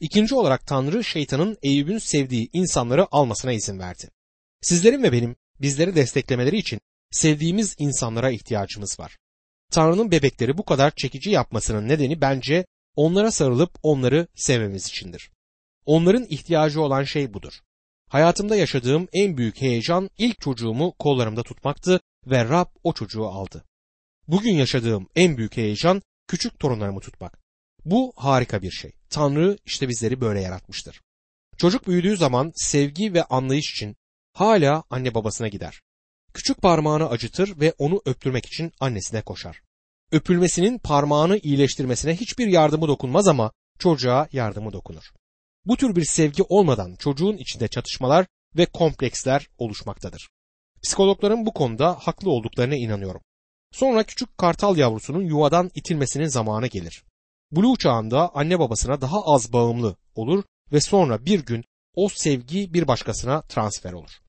İkinci 0.00 0.34
olarak 0.34 0.66
Tanrı 0.66 1.04
şeytanın 1.04 1.58
Eyüp'ün 1.62 1.98
sevdiği 1.98 2.50
insanları 2.52 3.06
almasına 3.10 3.52
izin 3.52 3.78
verdi. 3.78 4.10
Sizlerin 4.62 5.02
ve 5.02 5.12
benim 5.12 5.36
bizleri 5.60 5.94
desteklemeleri 5.94 6.56
için 6.56 6.80
sevdiğimiz 7.10 7.74
insanlara 7.78 8.30
ihtiyacımız 8.30 9.00
var. 9.00 9.16
Tanrı'nın 9.70 10.10
bebekleri 10.10 10.58
bu 10.58 10.64
kadar 10.64 10.90
çekici 10.90 11.30
yapmasının 11.30 11.88
nedeni 11.88 12.20
bence 12.20 12.66
onlara 12.96 13.30
sarılıp 13.30 13.70
onları 13.82 14.26
sevmemiz 14.34 14.86
içindir. 14.86 15.30
Onların 15.86 16.26
ihtiyacı 16.28 16.80
olan 16.80 17.04
şey 17.04 17.34
budur. 17.34 17.52
Hayatımda 18.08 18.56
yaşadığım 18.56 19.08
en 19.12 19.36
büyük 19.36 19.60
heyecan 19.60 20.10
ilk 20.18 20.40
çocuğumu 20.40 20.92
kollarımda 20.98 21.42
tutmaktı 21.42 22.00
ve 22.26 22.44
Rab 22.44 22.66
o 22.84 22.92
çocuğu 22.92 23.26
aldı. 23.26 23.64
Bugün 24.28 24.52
yaşadığım 24.52 25.08
en 25.16 25.36
büyük 25.36 25.56
heyecan 25.56 26.02
küçük 26.28 26.58
torunlarımı 26.58 27.00
tutmak. 27.00 27.38
Bu 27.84 28.12
harika 28.16 28.62
bir 28.62 28.70
şey. 28.70 28.92
Tanrı 29.10 29.58
işte 29.64 29.88
bizleri 29.88 30.20
böyle 30.20 30.40
yaratmıştır. 30.40 31.00
Çocuk 31.56 31.86
büyüdüğü 31.86 32.16
zaman 32.16 32.52
sevgi 32.54 33.14
ve 33.14 33.24
anlayış 33.24 33.72
için 33.72 33.96
hala 34.36 34.84
anne 34.90 35.14
babasına 35.14 35.48
gider. 35.48 35.82
Küçük 36.34 36.62
parmağını 36.62 37.08
acıtır 37.08 37.60
ve 37.60 37.74
onu 37.78 38.00
öptürmek 38.04 38.46
için 38.46 38.72
annesine 38.80 39.22
koşar. 39.22 39.60
Öpülmesinin 40.12 40.78
parmağını 40.78 41.38
iyileştirmesine 41.38 42.16
hiçbir 42.16 42.46
yardımı 42.46 42.88
dokunmaz 42.88 43.28
ama 43.28 43.52
çocuğa 43.78 44.28
yardımı 44.32 44.72
dokunur. 44.72 45.04
Bu 45.64 45.76
tür 45.76 45.96
bir 45.96 46.04
sevgi 46.04 46.42
olmadan 46.42 46.94
çocuğun 46.94 47.36
içinde 47.36 47.68
çatışmalar 47.68 48.26
ve 48.56 48.66
kompleksler 48.66 49.48
oluşmaktadır. 49.58 50.28
Psikologların 50.82 51.46
bu 51.46 51.52
konuda 51.52 51.92
haklı 51.92 52.30
olduklarına 52.30 52.76
inanıyorum. 52.76 53.20
Sonra 53.72 54.02
küçük 54.02 54.38
kartal 54.38 54.76
yavrusunun 54.76 55.24
yuvadan 55.24 55.70
itilmesinin 55.74 56.28
zamanı 56.28 56.66
gelir. 56.66 57.04
Blue 57.52 57.76
çağında 57.76 58.34
anne 58.34 58.58
babasına 58.58 59.00
daha 59.00 59.22
az 59.24 59.52
bağımlı 59.52 59.96
olur 60.14 60.44
ve 60.72 60.80
sonra 60.80 61.26
bir 61.26 61.46
gün 61.46 61.64
o 61.94 62.08
sevgi 62.08 62.74
bir 62.74 62.88
başkasına 62.88 63.42
transfer 63.42 63.92
olur. 63.92 64.25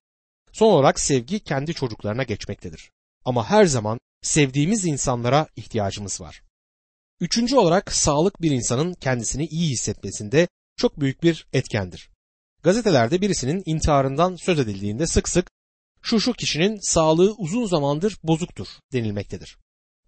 Son 0.57 0.71
olarak 0.71 0.99
sevgi 0.99 1.39
kendi 1.39 1.73
çocuklarına 1.73 2.23
geçmektedir. 2.23 2.91
Ama 3.25 3.49
her 3.49 3.65
zaman 3.65 3.99
sevdiğimiz 4.21 4.85
insanlara 4.85 5.47
ihtiyacımız 5.55 6.21
var. 6.21 6.41
Üçüncü 7.19 7.55
olarak 7.55 7.91
sağlık 7.91 8.41
bir 8.41 8.51
insanın 8.51 8.93
kendisini 8.93 9.45
iyi 9.45 9.69
hissetmesinde 9.69 10.47
çok 10.77 10.99
büyük 10.99 11.23
bir 11.23 11.47
etkendir. 11.53 12.09
Gazetelerde 12.63 13.21
birisinin 13.21 13.63
intiharından 13.65 14.35
söz 14.35 14.59
edildiğinde 14.59 15.07
sık 15.07 15.29
sık 15.29 15.51
şu 16.01 16.19
şu 16.19 16.33
kişinin 16.33 16.79
sağlığı 16.81 17.35
uzun 17.37 17.65
zamandır 17.65 18.17
bozuktur 18.23 18.67
denilmektedir. 18.93 19.57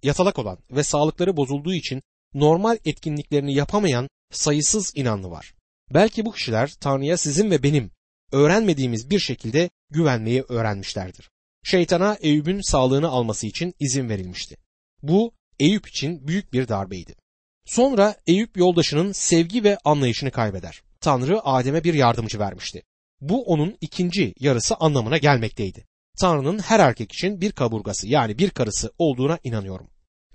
Yatalak 0.03 0.39
olan 0.39 0.58
ve 0.72 0.84
sağlıkları 0.84 1.38
bozulduğu 1.38 1.74
için 1.74 2.01
normal 2.34 2.77
etkinliklerini 2.86 3.53
yapamayan 3.53 4.08
sayısız 4.32 4.91
inanlı 4.96 5.29
var. 5.29 5.53
Belki 5.94 6.25
bu 6.25 6.32
kişiler 6.32 6.74
Tanrı'ya 6.79 7.18
sizin 7.18 7.51
ve 7.51 7.63
benim 7.63 7.91
öğrenmediğimiz 8.32 9.10
bir 9.10 9.20
şekilde 9.20 9.70
güvenmeyi 9.90 10.44
öğrenmişlerdir. 10.50 11.30
Şeytana 11.64 12.18
Eyüp'ün 12.22 12.62
sağlığını 12.62 13.08
alması 13.08 13.48
için 13.48 13.74
izin 13.80 14.10
verilmişti. 14.10 14.58
Bu 15.02 15.32
Eyüp 15.60 15.88
için 15.88 16.28
büyük 16.28 16.54
bir 16.54 16.68
darbeydi. 16.68 17.16
Sonra 17.66 18.16
Eyüp 18.28 18.58
yoldaşının 18.58 19.12
sevgi 19.12 19.64
ve 19.64 19.78
anlayışını 19.84 20.32
kaybeder. 20.32 20.82
Tanrı 21.02 21.42
Adem'e 21.46 21.84
bir 21.84 21.94
yardımcı 21.94 22.40
vermişti. 22.40 22.84
Bu 23.22 23.44
onun 23.44 23.78
ikinci 23.82 24.34
yarısı 24.40 24.76
anlamına 24.76 25.18
gelmekteydi. 25.18 25.86
Tanrı'nın 26.20 26.60
her 26.60 26.80
erkek 26.80 27.12
için 27.12 27.42
bir 27.42 27.52
kaburgası 27.52 28.08
yani 28.08 28.38
bir 28.38 28.50
karısı 28.50 28.92
olduğuna 28.98 29.40
inanıyorum. 29.44 29.88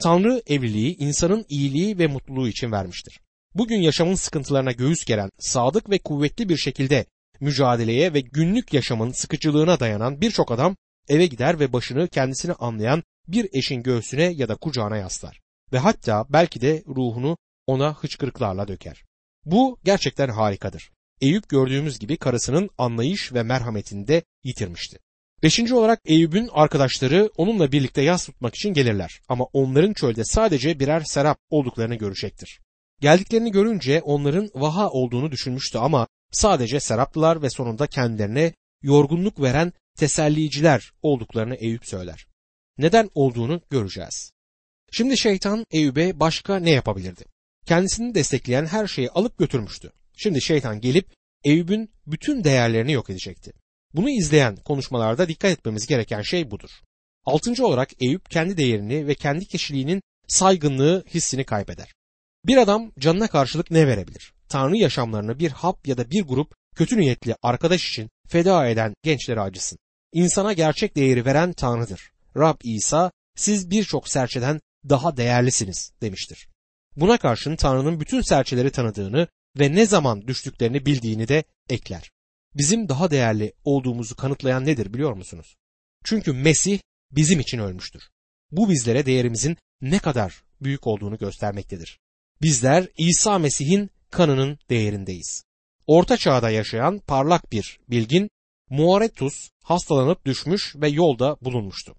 Tanrı 0.02 0.42
evliliği 0.46 0.96
insanın 0.96 1.46
iyiliği 1.48 1.98
ve 1.98 2.06
mutluluğu 2.06 2.48
için 2.48 2.72
vermiştir. 2.72 3.20
Bugün 3.54 3.80
yaşamın 3.80 4.14
sıkıntılarına 4.14 4.72
göğüs 4.72 5.04
geren, 5.04 5.30
sadık 5.38 5.90
ve 5.90 5.98
kuvvetli 5.98 6.48
bir 6.48 6.56
şekilde 6.56 7.06
mücadeleye 7.40 8.14
ve 8.14 8.20
günlük 8.20 8.74
yaşamın 8.74 9.10
sıkıcılığına 9.10 9.80
dayanan 9.80 10.20
birçok 10.20 10.52
adam 10.52 10.76
eve 11.08 11.26
gider 11.26 11.60
ve 11.60 11.72
başını 11.72 12.08
kendisini 12.08 12.52
anlayan 12.52 13.02
bir 13.28 13.48
eşin 13.52 13.82
göğsüne 13.82 14.22
ya 14.22 14.48
da 14.48 14.54
kucağına 14.54 14.96
yaslar 14.96 15.40
ve 15.72 15.78
hatta 15.78 16.26
belki 16.30 16.60
de 16.60 16.82
ruhunu 16.86 17.36
ona 17.66 17.94
hıçkırıklarla 17.94 18.68
döker. 18.68 19.02
Bu 19.44 19.78
gerçekten 19.84 20.28
harikadır. 20.28 20.90
Eyüp 21.20 21.48
gördüğümüz 21.48 21.98
gibi 21.98 22.16
karısının 22.16 22.70
anlayış 22.78 23.32
ve 23.32 23.42
merhametini 23.42 24.08
de 24.08 24.22
yitirmişti. 24.44 24.98
Beşinci 25.42 25.74
olarak 25.74 26.00
Eyüp'ün 26.04 26.48
arkadaşları 26.52 27.30
onunla 27.36 27.72
birlikte 27.72 28.02
yas 28.02 28.26
tutmak 28.26 28.54
için 28.54 28.72
gelirler 28.72 29.20
ama 29.28 29.44
onların 29.52 29.92
çölde 29.92 30.24
sadece 30.24 30.80
birer 30.80 31.00
serap 31.00 31.38
olduklarını 31.50 31.94
görecektir. 31.94 32.60
Geldiklerini 33.00 33.52
görünce 33.52 34.02
onların 34.02 34.50
vaha 34.54 34.90
olduğunu 34.90 35.30
düşünmüştü 35.30 35.78
ama 35.78 36.06
sadece 36.34 36.80
seraptılar 36.80 37.42
ve 37.42 37.50
sonunda 37.50 37.86
kendilerine 37.86 38.52
yorgunluk 38.82 39.40
veren 39.40 39.72
teselliciler 39.96 40.92
olduklarını 41.02 41.54
Eyüp 41.54 41.86
söyler. 41.86 42.26
Neden 42.78 43.10
olduğunu 43.14 43.60
göreceğiz. 43.70 44.32
Şimdi 44.92 45.18
şeytan 45.18 45.66
Eyüp'e 45.70 46.20
başka 46.20 46.56
ne 46.56 46.70
yapabilirdi? 46.70 47.24
Kendisini 47.66 48.14
destekleyen 48.14 48.66
her 48.66 48.86
şeyi 48.86 49.10
alıp 49.10 49.38
götürmüştü. 49.38 49.92
Şimdi 50.16 50.42
şeytan 50.42 50.80
gelip 50.80 51.06
Eyüp'ün 51.44 51.90
bütün 52.06 52.44
değerlerini 52.44 52.92
yok 52.92 53.10
edecekti. 53.10 53.52
Bunu 53.94 54.10
izleyen 54.10 54.56
konuşmalarda 54.56 55.28
dikkat 55.28 55.52
etmemiz 55.52 55.86
gereken 55.86 56.22
şey 56.22 56.50
budur. 56.50 56.70
Altıncı 57.24 57.66
olarak 57.66 57.90
Eyüp 58.00 58.30
kendi 58.30 58.56
değerini 58.56 59.06
ve 59.06 59.14
kendi 59.14 59.46
kişiliğinin 59.46 60.02
saygınlığı 60.28 61.04
hissini 61.14 61.44
kaybeder. 61.44 61.94
Bir 62.44 62.56
adam 62.56 62.92
canına 62.98 63.28
karşılık 63.28 63.70
ne 63.70 63.86
verebilir? 63.86 64.33
Tanrı 64.48 64.76
yaşamlarını 64.76 65.38
bir 65.38 65.50
hap 65.50 65.88
ya 65.88 65.96
da 65.96 66.10
bir 66.10 66.22
grup 66.22 66.54
kötü 66.76 66.96
niyetli 66.96 67.36
arkadaş 67.42 67.88
için 67.88 68.10
feda 68.28 68.68
eden 68.68 68.94
gençlere 69.02 69.40
acısın. 69.40 69.78
İnsana 70.12 70.52
gerçek 70.52 70.96
değeri 70.96 71.24
veren 71.24 71.52
Tanrı'dır. 71.52 72.12
Rab 72.36 72.56
İsa 72.64 73.10
siz 73.36 73.70
birçok 73.70 74.08
serçeden 74.08 74.60
daha 74.88 75.16
değerlisiniz 75.16 75.92
demiştir. 76.02 76.48
Buna 76.96 77.18
karşın 77.18 77.56
Tanrı'nın 77.56 78.00
bütün 78.00 78.20
serçeleri 78.20 78.70
tanıdığını 78.70 79.28
ve 79.58 79.74
ne 79.74 79.86
zaman 79.86 80.26
düştüklerini 80.28 80.86
bildiğini 80.86 81.28
de 81.28 81.44
ekler. 81.68 82.10
Bizim 82.54 82.88
daha 82.88 83.10
değerli 83.10 83.52
olduğumuzu 83.64 84.16
kanıtlayan 84.16 84.66
nedir 84.66 84.94
biliyor 84.94 85.12
musunuz? 85.12 85.56
Çünkü 86.04 86.32
Mesih 86.32 86.78
bizim 87.10 87.40
için 87.40 87.58
ölmüştür. 87.58 88.02
Bu 88.50 88.70
bizlere 88.70 89.06
değerimizin 89.06 89.56
ne 89.80 89.98
kadar 89.98 90.44
büyük 90.60 90.86
olduğunu 90.86 91.18
göstermektedir. 91.18 91.98
Bizler 92.42 92.88
İsa 92.96 93.38
Mesih'in 93.38 93.90
kanının 94.14 94.58
değerindeyiz. 94.70 95.44
Orta 95.86 96.16
çağda 96.16 96.50
yaşayan 96.50 96.98
parlak 96.98 97.52
bir 97.52 97.80
bilgin 97.90 98.30
Muaretus 98.70 99.50
hastalanıp 99.64 100.26
düşmüş 100.26 100.76
ve 100.76 100.88
yolda 100.88 101.36
bulunmuştu. 101.40 101.94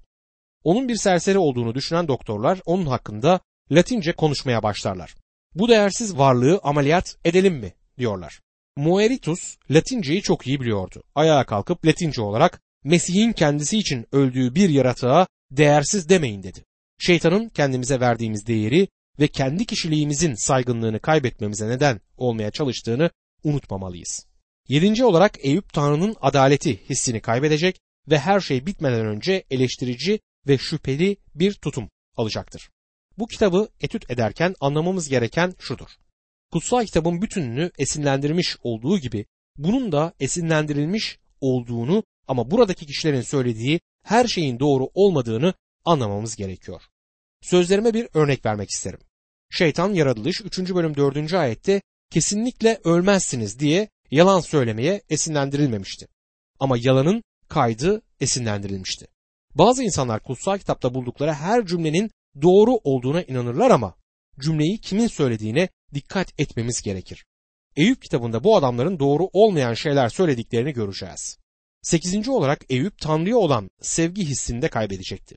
Onun 0.64 0.88
bir 0.88 0.96
serseri 0.96 1.38
olduğunu 1.38 1.76
düşünen 1.76 2.08
doktorlar 2.08 2.60
onun 2.66 2.86
hakkında 2.86 3.40
Latince 3.72 4.14
konuşmaya 4.14 4.64
başlarlar. 4.64 5.16
Bu 5.56 5.70
değersiz 5.70 6.18
varlığı 6.18 6.60
ameliyat 6.64 7.18
edelim 7.26 7.56
mi 7.56 7.74
diyorlar. 7.98 8.42
Mueritus 8.78 9.58
Latinceyi 9.72 10.22
çok 10.22 10.48
iyi 10.48 10.62
biliyordu. 10.62 11.04
Ayağa 11.16 11.46
kalkıp 11.46 11.86
Latince 11.86 12.22
olarak 12.22 12.62
Mesih'in 12.84 13.34
kendisi 13.34 13.78
için 13.78 14.06
öldüğü 14.12 14.56
bir 14.56 14.70
yaratığa 14.70 15.28
değersiz 15.52 16.10
demeyin 16.10 16.44
dedi. 16.44 16.64
Şeytanın 17.00 17.50
kendimize 17.50 18.00
verdiğimiz 18.00 18.48
değeri 18.48 18.88
ve 19.20 19.28
kendi 19.28 19.66
kişiliğimizin 19.66 20.34
saygınlığını 20.34 21.00
kaybetmemize 21.00 21.68
neden 21.70 22.02
olmaya 22.18 22.52
çalıştığını 22.52 23.10
unutmamalıyız. 23.44 24.26
Yedinci 24.68 25.06
olarak 25.06 25.46
Eyüp 25.46 25.74
Tanrı'nın 25.74 26.16
adaleti 26.22 26.90
hissini 26.90 27.22
kaybedecek 27.22 27.80
ve 28.10 28.20
her 28.20 28.40
şey 28.40 28.66
bitmeden 28.66 29.06
önce 29.06 29.44
eleştirici 29.52 30.20
ve 30.48 30.58
şüpheli 30.58 31.18
bir 31.36 31.54
tutum 31.54 31.90
alacaktır. 32.18 32.70
Bu 33.18 33.28
kitabı 33.28 33.70
etüt 33.82 34.12
ederken 34.12 34.56
anlamamız 34.60 35.10
gereken 35.10 35.54
şudur. 35.60 35.90
Kutsal 36.52 36.86
kitabın 36.86 37.22
bütününü 37.22 37.72
esinlendirmiş 37.78 38.58
olduğu 38.64 39.00
gibi 39.00 39.26
bunun 39.58 39.92
da 39.92 40.14
esinlendirilmiş 40.20 41.20
olduğunu 41.42 42.04
ama 42.28 42.52
buradaki 42.52 42.86
kişilerin 42.86 43.22
söylediği 43.22 43.80
her 44.04 44.28
şeyin 44.28 44.60
doğru 44.60 44.90
olmadığını 44.94 45.54
anlamamız 45.86 46.36
gerekiyor. 46.36 46.82
Sözlerime 47.46 47.94
bir 47.94 48.08
örnek 48.14 48.46
vermek 48.46 48.70
isterim. 48.70 49.00
Şeytan 49.50 49.94
yaratılış 49.94 50.42
3. 50.42 50.60
bölüm 50.60 50.96
4. 50.96 51.34
ayette 51.34 51.82
kesinlikle 52.12 52.80
ölmezsiniz 52.84 53.60
diye 53.60 53.90
yalan 54.12 54.40
söylemeye 54.40 55.02
esinlendirilmemişti. 55.10 56.08
Ama 56.60 56.76
yalanın 56.80 57.24
kaydı 57.50 58.02
esinlendirilmişti. 58.20 59.08
Bazı 59.56 59.84
insanlar 59.84 60.24
kutsal 60.24 60.58
kitapta 60.58 60.94
buldukları 60.94 61.34
her 61.34 61.66
cümlenin 61.66 62.12
doğru 62.42 62.72
olduğuna 62.84 63.22
inanırlar 63.24 63.72
ama 63.72 63.96
cümleyi 64.40 64.78
kimin 64.82 65.08
söylediğine 65.08 65.70
dikkat 65.94 66.40
etmemiz 66.40 66.82
gerekir. 66.82 67.26
Eyüp 67.76 68.02
kitabında 68.02 68.44
bu 68.44 68.58
adamların 68.58 69.00
doğru 69.00 69.30
olmayan 69.34 69.74
şeyler 69.74 70.10
söylediklerini 70.10 70.74
göreceğiz. 70.74 71.38
Sekizinci 71.82 72.32
olarak 72.32 72.66
Eyüp 72.70 72.98
Tanrı'ya 72.98 73.38
olan 73.38 73.70
sevgi 73.82 74.26
hissini 74.26 74.62
de 74.62 74.68
kaybedecekti. 74.68 75.36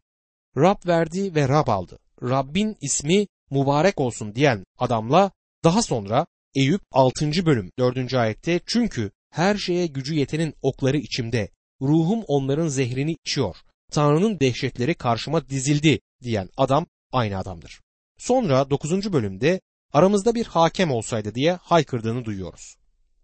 Rab 0.57 0.87
verdi 0.87 1.35
ve 1.35 1.49
Rab 1.49 1.69
aldı. 1.69 1.99
Rabbin 2.23 2.77
ismi 2.81 3.27
mübarek 3.51 4.01
olsun 4.01 4.35
diyen 4.35 4.65
adamla 4.79 5.31
daha 5.65 5.83
sonra 5.83 6.27
Eyüp 6.55 6.81
6. 6.93 7.47
bölüm 7.47 7.71
4. 7.79 8.15
ayette 8.15 8.61
çünkü 8.67 9.11
her 9.31 9.57
şeye 9.57 9.87
gücü 9.87 10.15
yetenin 10.15 10.55
okları 10.63 10.97
içimde, 10.99 11.51
ruhum 11.81 12.25
onların 12.27 12.69
zehrini 12.69 13.17
içiyor, 13.25 13.57
Tanrı'nın 13.93 14.41
dehşetleri 14.41 14.95
karşıma 14.95 15.49
dizildi 15.49 16.01
diyen 16.23 16.49
adam 16.57 16.87
aynı 17.13 17.39
adamdır. 17.39 17.81
Sonra 18.19 18.71
9. 18.71 19.13
bölümde 19.13 19.61
aramızda 19.93 20.35
bir 20.35 20.47
hakem 20.47 20.91
olsaydı 20.91 21.35
diye 21.35 21.53
haykırdığını 21.53 22.25
duyuyoruz. 22.25 22.77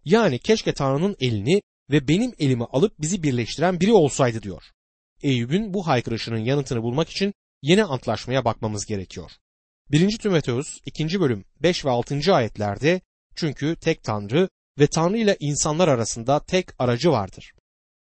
Yani 0.05 0.39
keşke 0.39 0.75
Tanrı'nın 0.75 1.17
elini 1.21 1.63
ve 1.91 2.09
benim 2.09 2.33
elimi 2.39 2.65
alıp 2.65 3.01
bizi 3.01 3.23
birleştiren 3.23 3.81
biri 3.81 3.93
olsaydı 3.93 4.43
diyor. 4.43 4.63
Eyüp'ün 5.23 5.75
bu 5.75 5.87
haykırışının 5.87 6.39
yanıtını 6.39 6.83
bulmak 6.83 7.11
için 7.11 7.35
yeni 7.63 7.85
antlaşmaya 7.85 8.45
bakmamız 8.45 8.87
gerekiyor. 8.87 9.31
1. 9.91 10.19
Timoteus 10.19 10.79
2. 10.87 11.21
bölüm 11.21 11.45
5 11.63 11.85
ve 11.85 11.91
6. 11.91 12.35
ayetlerde 12.35 13.01
çünkü 13.37 13.77
tek 13.77 14.03
Tanrı 14.03 14.49
ve 14.79 14.87
Tanrı 14.87 15.19
ile 15.19 15.37
insanlar 15.41 15.89
arasında 15.89 16.41
tek 16.41 16.69
aracı 16.79 17.11
vardır. 17.11 17.55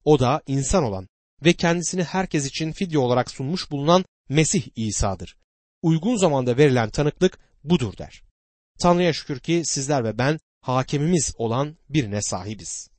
O 0.05 0.18
da 0.18 0.42
insan 0.46 0.85
olan 0.85 1.09
ve 1.44 1.53
kendisini 1.53 2.03
herkes 2.03 2.46
için 2.46 2.72
fidye 2.72 2.98
olarak 2.98 3.31
sunmuş 3.31 3.70
bulunan 3.70 4.05
Mesih 4.29 4.68
İsa'dır. 4.77 5.37
Uygun 5.83 6.16
zamanda 6.16 6.57
verilen 6.57 6.90
tanıklık 6.90 7.38
budur 7.64 7.96
der. 7.98 8.22
Tanrı'ya 8.79 9.12
şükür 9.12 9.40
ki 9.40 9.62
sizler 9.64 10.05
ve 10.05 10.18
ben 10.18 10.38
hakemimiz 10.61 11.35
olan 11.38 11.77
birine 11.88 12.22
sahibiz. 12.22 12.91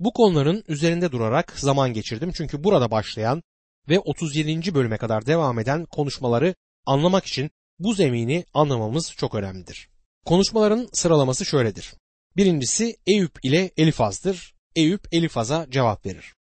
Bu 0.00 0.12
konuların 0.12 0.64
üzerinde 0.68 1.12
durarak 1.12 1.58
zaman 1.58 1.92
geçirdim 1.92 2.32
çünkü 2.32 2.64
burada 2.64 2.90
başlayan 2.90 3.42
ve 3.88 3.98
37. 3.98 4.74
bölüme 4.74 4.96
kadar 4.96 5.26
devam 5.26 5.58
eden 5.58 5.84
konuşmaları 5.84 6.54
anlamak 6.86 7.26
için 7.26 7.50
bu 7.78 7.94
zemini 7.94 8.44
anlamamız 8.54 9.12
çok 9.12 9.34
önemlidir. 9.34 9.88
Konuşmaların 10.26 10.88
sıralaması 10.92 11.44
şöyledir. 11.44 11.94
Birincisi 12.36 12.96
Eyüp 13.06 13.44
ile 13.44 13.70
Elifaz'dır. 13.76 14.54
Eyüp 14.76 15.08
Elifaz'a 15.12 15.66
cevap 15.70 16.06
verir. 16.06 16.34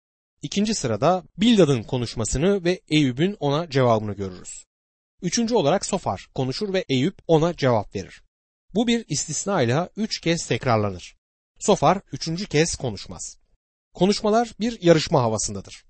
İkinci 0.41 0.75
sırada 0.75 1.23
Bildad'ın 1.37 1.83
konuşmasını 1.83 2.63
ve 2.63 2.81
Eyüp'ün 2.89 3.37
ona 3.39 3.69
cevabını 3.69 4.13
görürüz. 4.13 4.65
Üçüncü 5.21 5.55
olarak 5.55 5.85
Sofar 5.85 6.27
konuşur 6.35 6.73
ve 6.73 6.85
Eyüp 6.89 7.17
ona 7.27 7.55
cevap 7.55 7.95
verir. 7.95 8.23
Bu 8.73 8.87
bir 8.87 9.05
istisnayla 9.07 9.89
üç 9.97 10.21
kez 10.21 10.47
tekrarlanır. 10.47 11.15
Sofar 11.59 12.01
üçüncü 12.11 12.45
kez 12.45 12.75
konuşmaz. 12.75 13.44
Konuşmalar 13.95 14.53
bir 14.59 14.81
yarışma 14.81 15.21
havasındadır. 15.21 15.83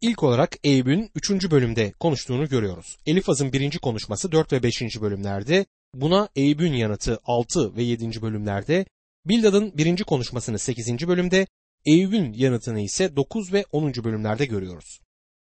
İlk 0.00 0.22
olarak 0.22 0.56
Eyüp'ün 0.64 1.10
3. 1.14 1.50
bölümde 1.50 1.92
konuştuğunu 1.92 2.48
görüyoruz. 2.48 2.98
Elifaz'ın 3.06 3.52
birinci 3.52 3.78
konuşması 3.78 4.32
4 4.32 4.52
ve 4.52 4.62
5. 4.62 5.00
bölümlerde, 5.00 5.66
buna 5.94 6.28
Eyüp'ün 6.36 6.72
yanıtı 6.72 7.18
6 7.24 7.76
ve 7.76 7.82
7. 7.82 8.22
bölümlerde, 8.22 8.86
Bildad'ın 9.26 9.78
birinci 9.78 10.04
konuşmasını 10.04 10.58
8. 10.58 11.08
bölümde, 11.08 11.46
Eyüp'ün 11.86 12.32
yanıtını 12.32 12.80
ise 12.80 13.16
9 13.16 13.52
ve 13.52 13.64
10. 13.72 13.92
bölümlerde 14.04 14.46
görüyoruz. 14.46 15.00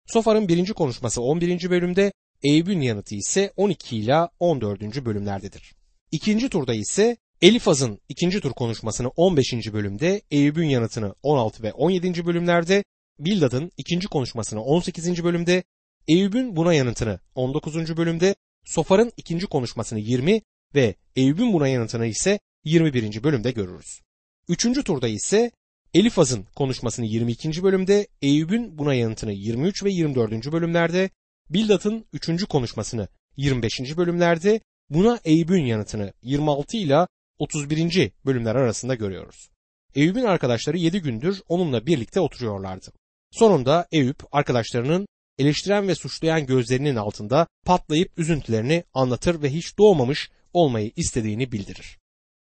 Sofar'ın 0.06 0.48
birinci 0.48 0.72
konuşması 0.72 1.22
11. 1.22 1.70
bölümde, 1.70 2.12
Eyüp'ün 2.42 2.80
yanıtı 2.80 3.14
ise 3.14 3.52
12 3.56 3.96
ile 3.96 4.28
14. 4.38 5.04
bölümlerdedir. 5.04 5.74
İkinci 6.12 6.48
turda 6.48 6.74
ise 6.74 7.16
Elifaz'ın 7.42 7.98
ikinci 8.08 8.40
tur 8.40 8.52
konuşmasını 8.52 9.08
15. 9.08 9.52
bölümde, 9.72 10.22
Eyüp'ün 10.30 10.68
yanıtını 10.68 11.14
16 11.22 11.62
ve 11.62 11.72
17. 11.72 12.26
bölümlerde, 12.26 12.84
Bildad'ın 13.18 13.70
ikinci 13.76 14.08
konuşmasını 14.08 14.62
18. 14.62 15.24
bölümde, 15.24 15.64
Eyüp'ün 16.08 16.56
buna 16.56 16.74
yanıtını 16.74 17.20
19. 17.34 17.96
bölümde, 17.96 18.34
Sofar'ın 18.64 19.12
ikinci 19.16 19.46
konuşmasını 19.46 19.98
20 19.98 20.42
ve 20.74 20.94
Eyüp'ün 21.16 21.52
buna 21.52 21.68
yanıtını 21.68 22.06
ise 22.06 22.38
21. 22.64 23.22
bölümde 23.22 23.50
görürüz. 23.50 24.00
Üçüncü 24.48 24.84
turda 24.84 25.08
ise 25.08 25.50
Elifaz'ın 25.94 26.46
konuşmasını 26.56 27.06
22. 27.06 27.62
bölümde, 27.62 28.06
Eyüp'ün 28.22 28.78
buna 28.78 28.94
yanıtını 28.94 29.32
23 29.32 29.84
ve 29.84 29.90
24. 29.90 30.52
bölümlerde, 30.52 31.10
Bildat'ın 31.50 32.04
3. 32.12 32.44
konuşmasını 32.44 33.08
25. 33.36 33.96
bölümlerde, 33.96 34.60
buna 34.90 35.20
Eyüp'ün 35.24 35.64
yanıtını 35.64 36.12
26 36.22 36.76
ile 36.76 37.06
31. 37.38 38.10
bölümler 38.26 38.54
arasında 38.54 38.94
görüyoruz. 38.94 39.50
Eyüp'ün 39.94 40.24
arkadaşları 40.24 40.78
7 40.78 41.00
gündür 41.00 41.42
onunla 41.48 41.86
birlikte 41.86 42.20
oturuyorlardı. 42.20 42.92
Sonunda 43.30 43.88
Eyüp 43.92 44.16
arkadaşlarının 44.32 45.06
eleştiren 45.38 45.88
ve 45.88 45.94
suçlayan 45.94 46.46
gözlerinin 46.46 46.96
altında 46.96 47.46
patlayıp 47.66 48.18
üzüntülerini 48.18 48.84
anlatır 48.94 49.42
ve 49.42 49.52
hiç 49.52 49.78
doğmamış 49.78 50.30
olmayı 50.52 50.92
istediğini 50.96 51.52
bildirir. 51.52 51.98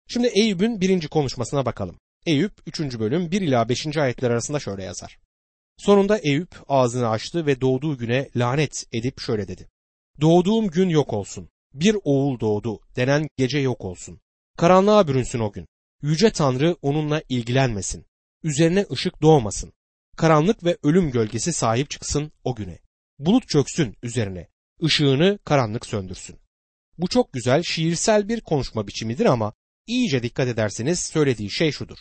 Şimdi 0.08 0.26
Eyüp'ün 0.26 0.80
birinci 0.80 1.08
konuşmasına 1.08 1.66
bakalım. 1.66 1.96
Eyüp 2.26 2.52
3. 2.66 2.80
bölüm 2.80 3.30
1 3.30 3.40
ila 3.40 3.68
5. 3.68 3.96
ayetler 3.96 4.30
arasında 4.30 4.60
şöyle 4.60 4.84
yazar. 4.84 5.18
Sonunda 5.76 6.18
Eyüp 6.18 6.54
ağzını 6.68 7.08
açtı 7.08 7.46
ve 7.46 7.60
doğduğu 7.60 7.98
güne 7.98 8.28
lanet 8.36 8.84
edip 8.92 9.20
şöyle 9.20 9.48
dedi. 9.48 9.68
Doğduğum 10.20 10.68
gün 10.68 10.88
yok 10.88 11.12
olsun. 11.12 11.48
Bir 11.74 11.96
oğul 12.04 12.40
doğdu 12.40 12.80
denen 12.96 13.28
gece 13.36 13.58
yok 13.58 13.84
olsun. 13.84 14.20
Karanlığa 14.60 15.08
bürünsün 15.08 15.38
o 15.38 15.52
gün. 15.52 15.66
Yüce 16.02 16.30
Tanrı 16.32 16.76
onunla 16.82 17.22
ilgilenmesin. 17.28 18.06
Üzerine 18.42 18.86
ışık 18.92 19.22
doğmasın. 19.22 19.72
Karanlık 20.16 20.64
ve 20.64 20.78
ölüm 20.82 21.10
gölgesi 21.10 21.52
sahip 21.52 21.90
çıksın 21.90 22.32
o 22.44 22.54
güne. 22.54 22.78
Bulut 23.18 23.48
çöksün 23.48 23.96
üzerine. 24.02 24.48
Işığını 24.80 25.38
karanlık 25.44 25.86
söndürsün. 25.86 26.38
Bu 26.98 27.08
çok 27.08 27.32
güzel 27.32 27.62
şiirsel 27.62 28.28
bir 28.28 28.40
konuşma 28.40 28.86
biçimidir 28.86 29.26
ama 29.26 29.52
iyice 29.86 30.22
dikkat 30.22 30.48
ederseniz 30.48 31.00
söylediği 31.00 31.50
şey 31.50 31.72
şudur. 31.72 31.98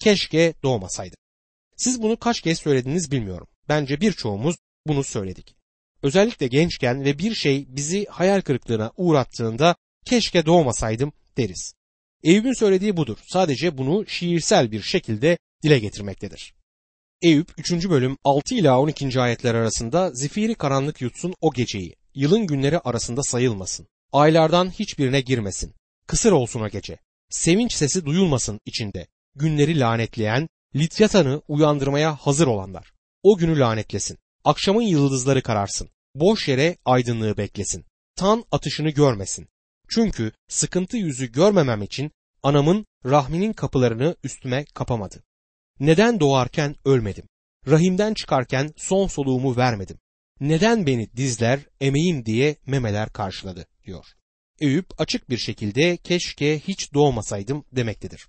Keşke 0.00 0.54
doğmasaydı. 0.62 1.16
Siz 1.76 2.02
bunu 2.02 2.16
kaç 2.16 2.40
kez 2.40 2.58
söylediniz 2.58 3.10
bilmiyorum. 3.10 3.48
Bence 3.68 4.00
birçoğumuz 4.00 4.56
bunu 4.86 5.04
söyledik. 5.04 5.56
Özellikle 6.02 6.46
gençken 6.46 7.04
ve 7.04 7.18
bir 7.18 7.34
şey 7.34 7.66
bizi 7.68 8.06
hayal 8.06 8.40
kırıklığına 8.40 8.92
uğrattığında 8.96 9.76
keşke 10.04 10.46
doğmasaydım 10.46 11.12
deriz. 11.36 11.79
Eyüp'ün 12.22 12.52
söylediği 12.52 12.96
budur. 12.96 13.18
Sadece 13.26 13.78
bunu 13.78 14.06
şiirsel 14.06 14.72
bir 14.72 14.82
şekilde 14.82 15.38
dile 15.62 15.78
getirmektedir. 15.78 16.54
Eyüp 17.22 17.48
3. 17.58 17.72
bölüm 17.72 18.16
6 18.24 18.54
ila 18.54 18.80
12. 18.80 19.20
ayetler 19.20 19.54
arasında 19.54 20.10
zifiri 20.10 20.54
karanlık 20.54 21.00
yutsun 21.00 21.34
o 21.40 21.52
geceyi, 21.52 21.96
yılın 22.14 22.46
günleri 22.46 22.78
arasında 22.78 23.22
sayılmasın, 23.22 23.86
aylardan 24.12 24.70
hiçbirine 24.70 25.20
girmesin, 25.20 25.74
kısır 26.06 26.32
olsun 26.32 26.60
o 26.60 26.68
gece, 26.68 26.98
sevinç 27.30 27.74
sesi 27.74 28.04
duyulmasın 28.04 28.60
içinde, 28.66 29.06
günleri 29.34 29.80
lanetleyen, 29.80 30.48
Lityatan'ı 30.76 31.42
uyandırmaya 31.48 32.16
hazır 32.16 32.46
olanlar, 32.46 32.92
o 33.22 33.36
günü 33.36 33.58
lanetlesin, 33.58 34.18
akşamın 34.44 34.82
yıldızları 34.82 35.42
kararsın, 35.42 35.88
boş 36.14 36.48
yere 36.48 36.76
aydınlığı 36.84 37.36
beklesin, 37.36 37.84
tan 38.16 38.44
atışını 38.52 38.90
görmesin, 38.90 39.48
çünkü 39.90 40.32
sıkıntı 40.48 40.96
yüzü 40.96 41.32
görmemem 41.32 41.82
için 41.82 42.10
anamın 42.42 42.86
rahminin 43.04 43.52
kapılarını 43.52 44.16
üstüme 44.24 44.64
kapamadı. 44.64 45.22
Neden 45.80 46.20
doğarken 46.20 46.76
ölmedim? 46.84 47.24
Rahimden 47.66 48.14
çıkarken 48.14 48.72
son 48.76 49.06
soluğumu 49.06 49.56
vermedim. 49.56 49.98
Neden 50.40 50.86
beni 50.86 51.12
dizler, 51.16 51.60
emeğim 51.80 52.26
diye 52.26 52.56
memeler 52.66 53.12
karşıladı 53.12 53.66
diyor. 53.86 54.04
Eyüp 54.60 55.00
açık 55.00 55.30
bir 55.30 55.38
şekilde 55.38 55.96
keşke 55.96 56.58
hiç 56.58 56.94
doğmasaydım 56.94 57.64
demektedir. 57.72 58.28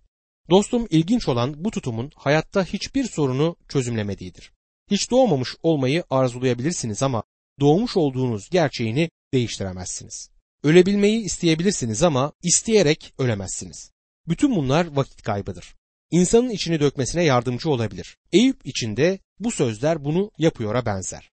Dostum 0.49 0.87
ilginç 0.89 1.27
olan 1.27 1.63
bu 1.63 1.71
tutumun 1.71 2.11
hayatta 2.15 2.63
hiçbir 2.63 3.03
sorunu 3.03 3.55
çözümlemediğidir. 3.69 4.51
Hiç 4.91 5.11
doğmamış 5.11 5.55
olmayı 5.63 6.03
arzulayabilirsiniz 6.09 7.03
ama 7.03 7.23
doğmuş 7.59 7.97
olduğunuz 7.97 8.49
gerçeğini 8.49 9.09
değiştiremezsiniz. 9.33 10.29
Ölebilmeyi 10.63 11.21
isteyebilirsiniz 11.21 12.03
ama 12.03 12.33
isteyerek 12.43 13.13
ölemezsiniz. 13.17 13.91
Bütün 14.27 14.55
bunlar 14.55 14.87
vakit 14.95 15.21
kaybıdır. 15.21 15.75
İnsanın 16.11 16.49
içini 16.49 16.79
dökmesine 16.79 17.23
yardımcı 17.23 17.69
olabilir. 17.69 18.17
Eyüp 18.31 18.65
içinde 18.65 19.19
bu 19.39 19.51
sözler 19.51 20.05
bunu 20.05 20.31
yapıyora 20.37 20.85
benzer. 20.85 21.30